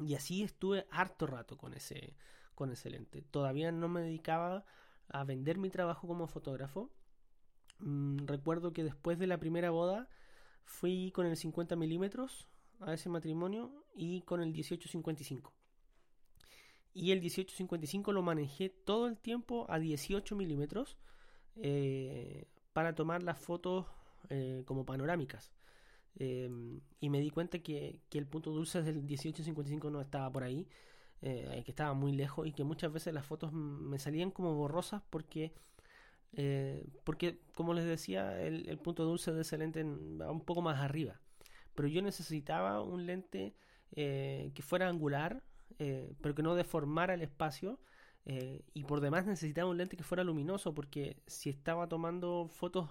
Y 0.00 0.14
así 0.14 0.42
estuve 0.42 0.86
harto 0.90 1.26
rato 1.26 1.56
con 1.56 1.74
ese, 1.74 2.16
con 2.54 2.70
ese 2.70 2.90
lente. 2.90 3.22
Todavía 3.22 3.72
no 3.72 3.88
me 3.88 4.02
dedicaba 4.02 4.64
a 5.08 5.24
vender 5.24 5.58
mi 5.58 5.70
trabajo 5.70 6.06
como 6.06 6.26
fotógrafo. 6.26 6.90
Mm, 7.78 8.26
recuerdo 8.26 8.72
que 8.72 8.84
después 8.84 9.18
de 9.18 9.26
la 9.26 9.38
primera 9.38 9.70
boda 9.70 10.08
fui 10.64 11.12
con 11.12 11.26
el 11.26 11.36
50 11.36 11.76
milímetros 11.76 12.48
a 12.80 12.94
ese 12.94 13.08
matrimonio 13.08 13.72
y 13.94 14.22
con 14.22 14.40
el 14.40 14.48
1855. 14.48 15.52
Y 16.92 17.12
el 17.12 17.20
1855 17.20 18.12
lo 18.12 18.22
manejé 18.22 18.70
todo 18.70 19.06
el 19.06 19.18
tiempo 19.18 19.66
a 19.68 19.78
18 19.78 20.34
milímetros 20.34 20.96
eh, 21.56 22.46
para 22.72 22.94
tomar 22.94 23.22
las 23.22 23.38
fotos 23.38 23.86
eh, 24.30 24.62
como 24.66 24.86
panorámicas. 24.86 25.52
Eh, 26.18 26.50
y 27.00 27.10
me 27.10 27.20
di 27.20 27.30
cuenta 27.30 27.58
que, 27.58 28.00
que, 28.08 28.18
el 28.18 28.26
punto 28.26 28.50
dulce 28.50 28.82
del 28.82 29.02
1855 29.02 29.90
no 29.90 30.00
estaba 30.00 30.30
por 30.32 30.42
ahí, 30.42 30.66
que 31.20 31.64
estaba 31.66 31.92
muy 31.92 32.12
lejos 32.12 32.46
y 32.46 32.52
que 32.52 32.62
muchas 32.62 32.92
veces 32.92 33.12
las 33.12 33.26
fotos 33.26 33.52
me 33.52 33.98
salían 33.98 34.30
como 34.30 34.54
borrosas 34.54 35.02
porque, 35.10 35.52
porque 37.04 37.40
como 37.54 37.72
les 37.74 37.84
decía, 37.84 38.40
el, 38.42 38.78
punto 38.78 39.04
dulce 39.04 39.32
de 39.32 39.42
ese 39.42 39.58
lente 39.58 39.82
va 39.84 40.30
un 40.30 40.44
poco 40.44 40.62
más 40.62 40.80
arriba. 40.80 41.20
Pero 41.74 41.88
yo 41.88 42.02
necesitaba 42.02 42.82
un 42.82 43.06
lente 43.06 43.54
que 43.94 44.62
fuera 44.62 44.88
angular, 44.88 45.42
pero 45.78 46.34
que 46.34 46.42
no 46.42 46.54
deformara 46.54 47.14
el 47.14 47.22
espacio 47.22 47.78
eh, 48.28 48.64
y 48.74 48.82
por 48.82 49.00
demás 49.00 49.24
necesitaba 49.24 49.70
un 49.70 49.78
lente 49.78 49.96
que 49.96 50.02
fuera 50.02 50.24
luminoso 50.24 50.74
porque 50.74 51.22
si 51.28 51.48
estaba 51.48 51.88
tomando 51.88 52.48
fotos, 52.48 52.90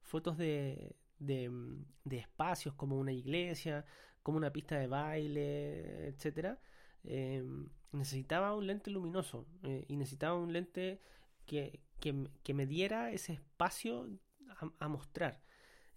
fotos 0.00 0.38
de, 0.38 0.94
de, 1.18 1.50
espacios 2.08 2.72
como 2.74 2.96
una 2.96 3.12
iglesia, 3.12 3.84
como 4.22 4.38
una 4.38 4.52
pista 4.52 4.78
de 4.78 4.86
baile, 4.86 6.06
etcétera, 6.06 6.60
eh, 7.02 7.44
necesitaba 7.90 8.54
un 8.54 8.68
lente 8.68 8.92
luminoso 8.92 9.44
eh, 9.64 9.84
y 9.88 9.96
necesitaba 9.96 10.36
un 10.36 10.52
lente 10.52 11.00
que, 11.46 11.80
que, 12.00 12.54
me 12.54 12.66
diera 12.66 13.10
ese 13.12 13.34
espacio 13.34 14.08
a, 14.78 14.88
mostrar. 14.88 15.42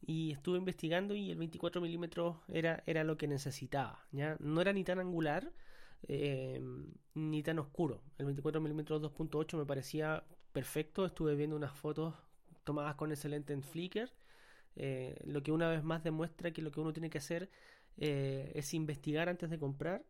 Y 0.02 0.32
estuve 0.32 0.58
investigando 0.58 1.14
y 1.14 1.32
el 1.32 1.38
24 1.38 1.82
milímetros 1.82 2.38
era, 2.48 2.84
era 2.86 3.04
lo 3.04 3.18
que 3.18 3.28
necesitaba. 3.28 4.06
¿ya? 4.12 4.38
No 4.40 4.62
era 4.62 4.74
ni 4.74 4.84
tan 4.84 5.00
angular, 5.00 5.52
eh, 6.08 6.62
ni 7.14 7.44
tan 7.44 7.60
oscuro. 7.60 8.02
El 8.18 8.28
24mm 8.28 8.86
2.8 8.86 9.58
me 9.58 9.66
parecía 9.66 10.24
perfecto. 10.52 11.06
Estuve 11.06 11.36
viendo 11.36 11.56
unas 11.56 11.74
fotos 11.74 12.16
tomadas 12.64 12.96
con 12.96 13.12
ese 13.12 13.30
lente 13.30 13.54
en 13.54 13.64
Flickr. 13.64 14.10
Eh, 14.76 15.20
lo 15.26 15.44
que 15.44 15.52
una 15.52 15.68
vez 15.68 15.84
más 15.84 16.04
demuestra 16.04 16.52
que 16.52 16.62
lo 16.62 16.72
que 16.72 16.80
uno 16.80 16.94
tiene 16.94 17.10
que 17.10 17.18
hacer 17.18 17.50
eh, 17.98 18.52
es 18.56 18.74
investigar 18.74 19.28
antes 19.28 19.50
de 19.50 19.60
comprar. 19.60 20.04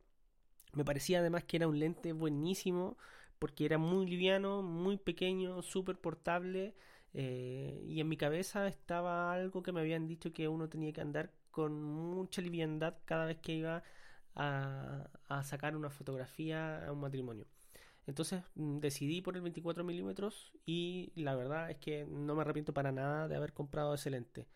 Me 0.73 0.86
parecía 0.86 1.19
además 1.19 1.43
que 1.45 1.58
era 1.58 1.67
un 1.67 1.80
lente 1.80 2.13
buenísimo 2.13 2.97
porque 3.39 3.65
era 3.65 3.78
muy 3.78 4.06
liviano, 4.08 4.62
muy 4.62 4.97
pequeño, 4.97 5.62
súper 5.62 5.97
portable. 5.97 6.75
y 7.13 7.99
en 7.99 8.08
mi 8.10 8.17
cabeza 8.17 8.67
estaba 8.67 9.34
algo 9.34 9.63
que 9.63 9.71
me 9.71 9.82
habían 9.82 10.08
dicho 10.08 10.32
que 10.34 10.47
uno 10.47 10.69
tenía 10.69 10.93
que 10.93 11.02
andar 11.02 11.32
con 11.52 11.82
mucha 11.84 12.41
liviandad 12.41 12.95
cada 13.06 13.25
vez 13.25 13.38
que 13.39 13.54
iba 13.54 13.84
a, 14.36 15.10
sacar 15.43 15.75
una 15.75 15.89
fotografía 15.89 16.86
a 16.88 16.91
un 16.91 17.02
matrimonio. 17.02 17.45
Entonces 18.08 18.43
mm, 18.56 18.80
decidí 18.80 19.21
por 19.21 19.36
el 19.36 19.41
24 19.41 19.84
milímetros 19.84 20.52
y 20.65 21.12
la 21.15 21.36
verdad 21.36 21.69
es 21.71 21.78
que 21.78 22.06
no 22.06 22.36
me 22.36 22.41
arrepiento 22.41 22.73
para 22.73 22.91
nada 22.91 23.28
de 23.28 23.36
haber 23.36 23.54
comprado 23.54 23.93
ese 23.93 24.10
lente. 24.10 24.47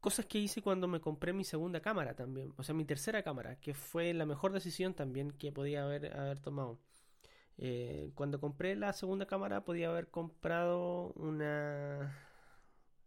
Cosas 0.00 0.24
que 0.26 0.38
hice 0.38 0.62
cuando 0.62 0.88
me 0.88 1.00
compré 1.00 1.32
mi 1.32 1.44
segunda 1.44 1.80
cámara 1.80 2.14
también, 2.14 2.54
o 2.56 2.62
sea, 2.62 2.74
mi 2.74 2.86
tercera 2.86 3.22
cámara, 3.22 3.56
que 3.60 3.74
fue 3.74 4.14
la 4.14 4.24
mejor 4.24 4.52
decisión 4.52 4.94
también 4.94 5.30
que 5.32 5.52
podía 5.52 5.84
haber, 5.84 6.16
haber 6.16 6.38
tomado. 6.40 6.78
Eh, 7.62 8.10
cuando 8.14 8.40
compré 8.40 8.74
la 8.74 8.94
segunda 8.94 9.26
cámara 9.26 9.66
podía 9.66 9.90
haber 9.90 10.08
comprado 10.08 11.12
una, 11.16 12.16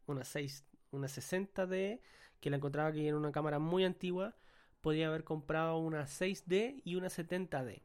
una 0.05 0.23
6, 0.23 0.63
una 0.91 1.07
60D, 1.07 1.99
que 2.39 2.49
la 2.51 2.57
encontraba 2.57 2.91
que 2.91 3.07
era 3.07 3.17
una 3.17 3.31
cámara 3.31 3.57
muy 3.57 3.83
antigua. 3.83 4.35
Podía 4.81 5.07
haber 5.07 5.23
comprado 5.23 5.79
una 5.79 6.05
6D 6.05 6.83
y 6.85 6.95
una 6.95 7.07
70D. 7.07 7.81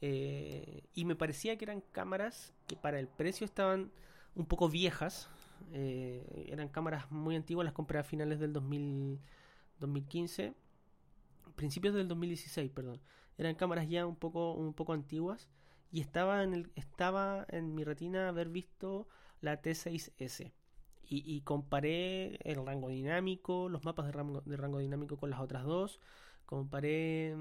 Eh, 0.00 0.84
y 0.94 1.04
me 1.04 1.14
parecía 1.14 1.58
que 1.58 1.66
eran 1.66 1.82
cámaras 1.92 2.54
que 2.66 2.76
para 2.76 2.98
el 2.98 3.08
precio 3.08 3.44
estaban 3.44 3.92
un 4.34 4.46
poco 4.46 4.70
viejas. 4.70 5.28
Eh, 5.72 6.46
eran 6.48 6.68
cámaras 6.68 7.10
muy 7.10 7.36
antiguas, 7.36 7.66
las 7.66 7.74
compré 7.74 7.98
a 7.98 8.04
finales 8.04 8.40
del 8.40 8.54
2015, 8.54 10.54
principios 11.54 11.94
del 11.94 12.08
2016, 12.08 12.70
perdón. 12.70 12.98
Eran 13.36 13.56
cámaras 13.56 13.90
ya 13.90 14.06
un 14.06 14.16
poco, 14.16 14.54
un 14.54 14.72
poco 14.72 14.94
antiguas 14.94 15.50
y 15.90 16.00
estaba 16.00 16.42
en, 16.42 16.54
el, 16.54 16.72
estaba 16.74 17.46
en 17.48 17.74
mi 17.74 17.84
retina 17.84 18.28
haber 18.28 18.48
visto 18.48 19.08
la 19.40 19.60
T6S. 19.62 20.52
Y, 21.08 21.40
comparé 21.42 22.36
el 22.42 22.66
rango 22.66 22.88
dinámico, 22.88 23.68
los 23.68 23.84
mapas 23.84 24.06
de 24.06 24.12
rango, 24.12 24.40
de 24.40 24.56
rango 24.56 24.78
dinámico 24.80 25.16
con 25.16 25.30
las 25.30 25.38
otras 25.38 25.62
dos. 25.62 26.00
Comparé 26.46 27.36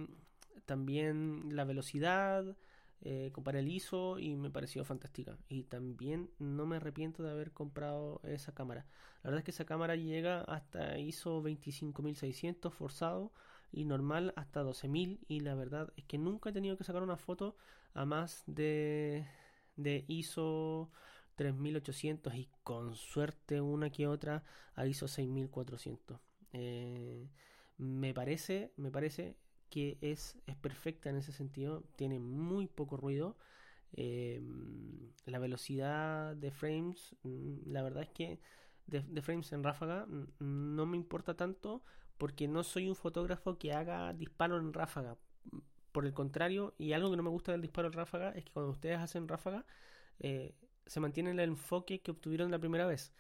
también 0.66 1.56
la 1.56 1.64
velocidad, 1.64 2.56
eh, 3.02 3.32
comparé 3.34 3.60
el 3.60 3.68
ISO 3.68 4.20
y 4.20 4.36
me 4.36 4.52
pareció 4.52 4.86
fantástica. 4.86 5.38
Y 5.50 5.64
también 5.64 6.30
no 6.38 6.68
me 6.68 6.76
arrepiento 6.76 7.24
de 7.24 7.32
haber 7.32 7.54
comprado 7.54 8.22
esa 8.24 8.54
cámara. 8.54 8.86
La 9.24 9.32
verdad 9.32 9.40
es 9.40 9.46
que 9.46 9.52
esa 9.52 9.66
cámara 9.66 9.96
llega 9.96 10.42
hasta 10.42 11.00
ISO 11.00 11.42
25600 11.42 12.72
forzado 12.72 13.32
y 13.76 13.84
normal 13.84 14.34
hasta 14.38 14.64
12000 14.64 15.20
y 15.28 15.42
la 15.42 15.54
verdad 15.54 15.92
es 15.98 16.06
que 16.06 16.18
nunca 16.18 16.50
he 16.50 16.54
tenido 16.54 16.78
que 16.78 16.86
sacar 16.86 17.04
una 17.04 17.18
foto 17.18 17.58
a 17.94 18.06
más 18.06 18.44
de, 18.48 19.28
de 19.76 20.06
ISO 20.08 20.90
3800 21.36 22.34
y 22.36 22.50
con 22.64 22.96
suerte 22.96 23.60
una 23.60 23.90
que 23.90 24.08
otra 24.08 24.44
a 24.76 24.88
ISO 24.88 25.08
6400. 25.10 26.20
Eh, 26.54 27.28
me 27.78 28.14
parece, 28.14 28.72
me 28.78 28.92
parece 28.92 29.36
que 29.70 29.98
es, 30.00 30.38
es 30.48 30.56
perfecta 30.56 31.10
en 31.10 31.18
ese 31.18 31.34
sentido, 31.34 31.84
tiene 31.98 32.18
muy 32.18 32.68
poco 32.68 32.96
ruido. 32.96 33.36
Eh, 33.92 34.42
la 35.26 35.40
velocidad 35.40 36.36
de 36.36 36.52
frames, 36.52 37.14
mm, 37.24 37.72
la 37.72 37.84
verdad 37.84 38.04
es 38.04 38.10
que 38.10 38.40
de, 38.88 39.22
frames 39.22 39.52
en 39.52 39.64
ráfaga 39.64 40.06
mm, 40.06 40.76
no 40.76 40.86
me 40.86 40.96
importa 40.96 41.36
tanto 41.36 41.84
porque 42.18 42.48
no 42.48 42.64
soy 42.64 42.90
un 42.90 42.96
fotógrafo 42.96 43.58
que 43.58 43.74
haga 43.74 44.14
disparo 44.14 44.58
en 44.58 44.74
ráfaga. 44.74 45.18
Por 45.92 46.06
el 46.06 46.14
contrario, 46.14 46.74
y 46.78 46.94
algo 46.94 47.10
que 47.10 47.18
no 47.18 47.24
me 47.24 47.30
gusta 47.30 47.52
del 47.52 47.62
disparo 47.62 47.88
en 47.88 47.94
ráfaga 47.94 48.32
es 48.32 48.46
que 48.46 48.52
cuando 48.52 48.72
ustedes 48.72 49.00
hacen 49.00 49.28
ráfaga, 49.28 49.66
eh, 50.20 50.56
se 50.86 51.00
mantiene 51.00 51.32
el 51.32 51.40
enfoque 51.40 52.02
que 52.02 52.12
obtuvieron 52.12 52.52
la 52.52 52.60
primera 52.60 52.86
vez. 52.86 53.14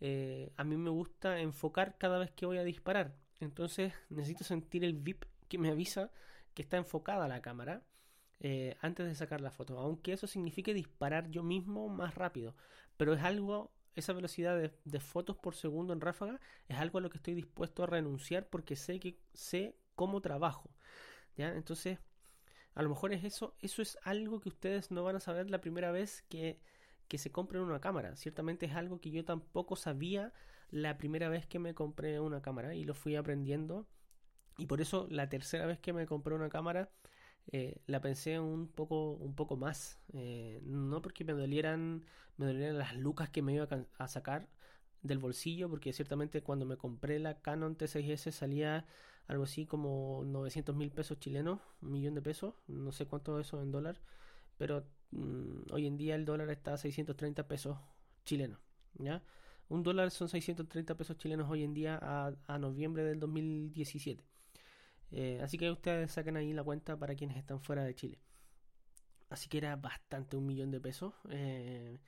Eh, 0.00 0.52
a 0.56 0.64
mí 0.64 0.76
me 0.76 0.90
gusta 0.90 1.40
enfocar 1.40 1.96
cada 1.98 2.18
vez 2.18 2.30
que 2.32 2.46
voy 2.46 2.58
a 2.58 2.64
disparar. 2.64 3.14
Entonces 3.40 3.92
necesito 4.08 4.44
sentir 4.44 4.84
el 4.84 4.94
VIP 4.94 5.24
que 5.48 5.58
me 5.58 5.70
avisa 5.70 6.10
que 6.54 6.62
está 6.62 6.76
enfocada 6.76 7.28
la 7.28 7.42
cámara 7.42 7.82
eh, 8.40 8.76
antes 8.80 9.06
de 9.06 9.14
sacar 9.14 9.40
la 9.40 9.50
foto. 9.50 9.78
Aunque 9.78 10.12
eso 10.12 10.26
signifique 10.26 10.74
disparar 10.74 11.30
yo 11.30 11.42
mismo 11.42 11.88
más 11.88 12.14
rápido. 12.14 12.54
Pero 12.96 13.14
es 13.14 13.22
algo, 13.22 13.71
esa 13.94 14.12
velocidad 14.12 14.58
de, 14.58 15.00
fotos 15.00 15.36
por 15.36 15.54
segundo 15.54 15.92
en 15.92 16.00
ráfaga 16.00 16.40
es 16.68 16.78
algo 16.78 16.98
a 16.98 17.00
lo 17.00 17.10
que 17.10 17.18
estoy 17.18 17.34
dispuesto 17.34 17.82
a 17.82 17.86
renunciar 17.86 18.48
porque 18.48 18.76
sé 18.76 19.00
que 19.00 19.18
sé 19.34 19.76
cómo 19.94 20.20
trabajo. 20.20 20.70
¿ya? 21.36 21.54
Entonces, 21.54 21.98
a 22.74 22.82
lo 22.82 22.88
mejor 22.88 23.12
es 23.12 23.24
eso, 23.24 23.54
eso 23.60 23.82
es 23.82 23.98
algo 24.02 24.40
que 24.40 24.48
ustedes 24.48 24.90
no 24.90 25.04
van 25.04 25.16
a 25.16 25.20
saber 25.20 25.50
la 25.50 25.60
primera 25.60 25.92
vez 25.92 26.22
que 26.28 26.58
que 27.12 27.18
se 27.18 27.30
compren 27.30 27.62
una 27.62 27.78
cámara. 27.78 28.16
Ciertamente 28.16 28.64
es 28.64 28.72
algo 28.74 28.98
que 28.98 29.10
yo 29.10 29.22
tampoco 29.22 29.76
sabía 29.76 30.32
la 30.70 30.96
primera 30.96 31.28
vez 31.28 31.46
que 31.46 31.58
me 31.58 31.74
compré 31.74 32.18
una 32.20 32.40
cámara 32.40 32.74
y 32.74 32.84
lo 32.84 32.94
fui 32.94 33.16
aprendiendo. 33.16 33.86
Y 34.56 34.64
por 34.64 34.80
eso 34.80 35.06
la 35.10 35.28
tercera 35.28 35.66
vez 35.66 35.78
que 35.78 35.92
me 35.92 36.06
compré 36.06 36.34
una 36.34 36.48
cámara 36.48 36.88
eh, 37.50 37.80
la 37.86 38.00
pensé 38.00 38.38
un 38.38 38.68
poco, 38.68 39.12
un 39.12 39.34
poco 39.34 39.56
más. 39.56 39.98
Eh, 40.12 40.60
no 40.64 41.02
porque 41.02 41.24
me 41.24 41.32
dolieran, 41.32 42.04
me 42.36 42.46
dolieran 42.46 42.78
las 42.78 42.96
lucas 42.96 43.30
que 43.30 43.42
me 43.42 43.54
iba 43.54 43.68
a, 43.98 44.08
sacar 44.08 44.48
del 45.02 45.18
bolsillo, 45.18 45.68
porque 45.68 45.92
ciertamente 45.92 46.42
cuando 46.42 46.66
me 46.66 46.76
compré 46.76 47.18
la 47.18 47.40
Canon 47.40 47.76
T6S 47.76 48.30
salía 48.30 48.86
algo 49.26 49.44
así 49.44 49.66
como 49.66 50.22
900 50.26 50.74
mil 50.76 50.90
pesos 50.90 51.18
chilenos, 51.18 51.60
un 51.80 51.92
millón 51.92 52.14
de 52.14 52.22
pesos, 52.22 52.54
no 52.68 52.92
sé 52.92 53.06
cuánto 53.06 53.38
eso 53.40 53.62
en 53.62 53.72
dólar, 53.72 54.00
pero 54.58 54.84
Mm, 55.12 55.64
hoy 55.72 55.86
en 55.86 55.96
día 55.96 56.14
el 56.14 56.24
dólar 56.24 56.50
está 56.50 56.74
a 56.74 56.78
630 56.78 57.46
pesos 57.46 57.78
chilenos, 58.24 58.58
¿ya? 58.94 59.22
Un 59.68 59.82
dólar 59.82 60.10
son 60.10 60.28
630 60.28 60.96
pesos 60.96 61.16
chilenos 61.18 61.48
hoy 61.50 61.62
en 61.64 61.74
día 61.74 61.98
a, 62.02 62.58
noviembre 62.58 63.04
del 63.04 63.20
2017. 63.20 64.24
Eh, 65.12 65.40
así 65.42 65.58
que 65.58 65.70
ustedes 65.70 66.12
saquen 66.12 66.36
ahí 66.36 66.52
la 66.52 66.64
cuenta 66.64 66.96
para 66.98 67.14
quienes 67.14 67.36
están 67.36 67.60
fuera 67.60 67.84
de 67.84 67.94
Chile. 67.94 68.18
Así 69.30 69.48
que 69.48 69.58
era 69.58 69.76
bastante 69.76 70.36
un 70.36 70.46
millón 70.46 70.70
de 70.70 70.80
pesos. 70.80 71.14
Eh, 71.30 71.98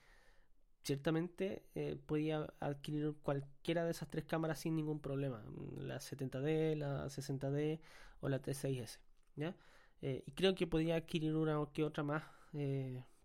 ciertamente 0.83 1.62
eh, 1.75 1.97
podía 2.07 2.53
adquirir 2.61 3.14
cualquiera 3.23 3.85
de 3.85 3.93
esas 3.93 4.11
tres 4.11 4.25
cámaras 4.25 4.59
sin 4.61 4.77
ningún 4.77 5.01
problema. 5.01 5.45
La 5.77 6.01
70D, 6.01 6.77
la 6.77 7.07
60D 7.07 7.81
o 8.21 8.29
la 8.29 8.40
T6S. 8.43 8.99
¿ya? 9.37 9.55
y 10.03 10.33
creo 10.33 10.55
que 10.55 10.67
podía 10.67 10.97
adquirir 10.97 11.35
una 11.35 11.59
o 11.59 11.73
que 11.73 11.83
otra 11.83 12.03
más 12.03 12.23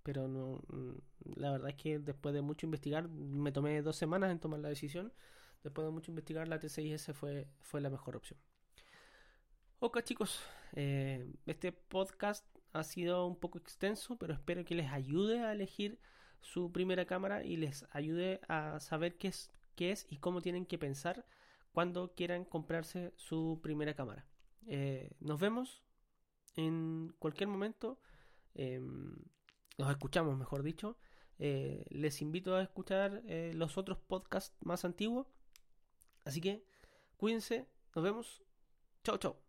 pero 0.03 0.27
no, 0.27 0.61
mm, 0.69 0.93
la 1.35 1.51
verdad 1.51 1.69
es 1.69 1.75
que 1.75 1.99
después 1.99 2.33
de 2.33 2.41
mucho 2.41 2.65
investigar, 2.65 3.07
me 3.09 3.51
tomé 3.51 3.81
dos 3.81 3.95
semanas 3.95 4.31
en 4.31 4.39
tomar 4.39 4.59
la 4.59 4.69
decisión. 4.69 5.13
Después 5.63 5.85
de 5.85 5.91
mucho 5.91 6.11
investigar, 6.11 6.47
la 6.47 6.59
T6S 6.59 7.13
fue, 7.13 7.47
fue 7.61 7.81
la 7.81 7.89
mejor 7.89 8.15
opción. 8.15 8.39
Ok 9.81 10.01
chicos, 10.01 10.41
eh, 10.73 11.25
este 11.45 11.71
podcast 11.71 12.45
ha 12.73 12.83
sido 12.83 13.25
un 13.25 13.37
poco 13.37 13.57
extenso, 13.57 14.17
pero 14.17 14.33
espero 14.33 14.65
que 14.65 14.75
les 14.75 14.91
ayude 14.91 15.39
a 15.39 15.53
elegir 15.53 16.01
su 16.41 16.73
primera 16.73 17.05
cámara 17.05 17.45
y 17.45 17.55
les 17.55 17.85
ayude 17.91 18.41
a 18.49 18.81
saber 18.81 19.17
qué 19.17 19.29
es, 19.29 19.53
qué 19.75 19.91
es 19.91 20.05
y 20.09 20.17
cómo 20.17 20.41
tienen 20.41 20.65
que 20.65 20.77
pensar 20.77 21.25
cuando 21.71 22.13
quieran 22.13 22.43
comprarse 22.43 23.13
su 23.15 23.61
primera 23.63 23.93
cámara. 23.93 24.27
Eh, 24.67 25.11
nos 25.21 25.39
vemos 25.39 25.81
en 26.57 27.13
cualquier 27.17 27.47
momento. 27.47 28.01
Em, 28.55 29.15
nos 29.77 29.89
escuchamos, 29.89 30.37
mejor 30.37 30.61
dicho. 30.61 30.97
Eh, 31.37 31.85
les 31.89 32.21
invito 32.21 32.53
a 32.53 32.63
escuchar 32.63 33.23
los 33.53 33.77
otros 33.77 33.97
podcasts 33.97 34.57
más 34.59 34.83
antiguos. 34.83 35.27
Así 36.25 36.41
que 36.41 36.65
cuídense, 37.15 37.65
nos 37.95 38.03
vemos. 38.03 38.43
Chao, 39.05 39.17
chao. 39.17 39.48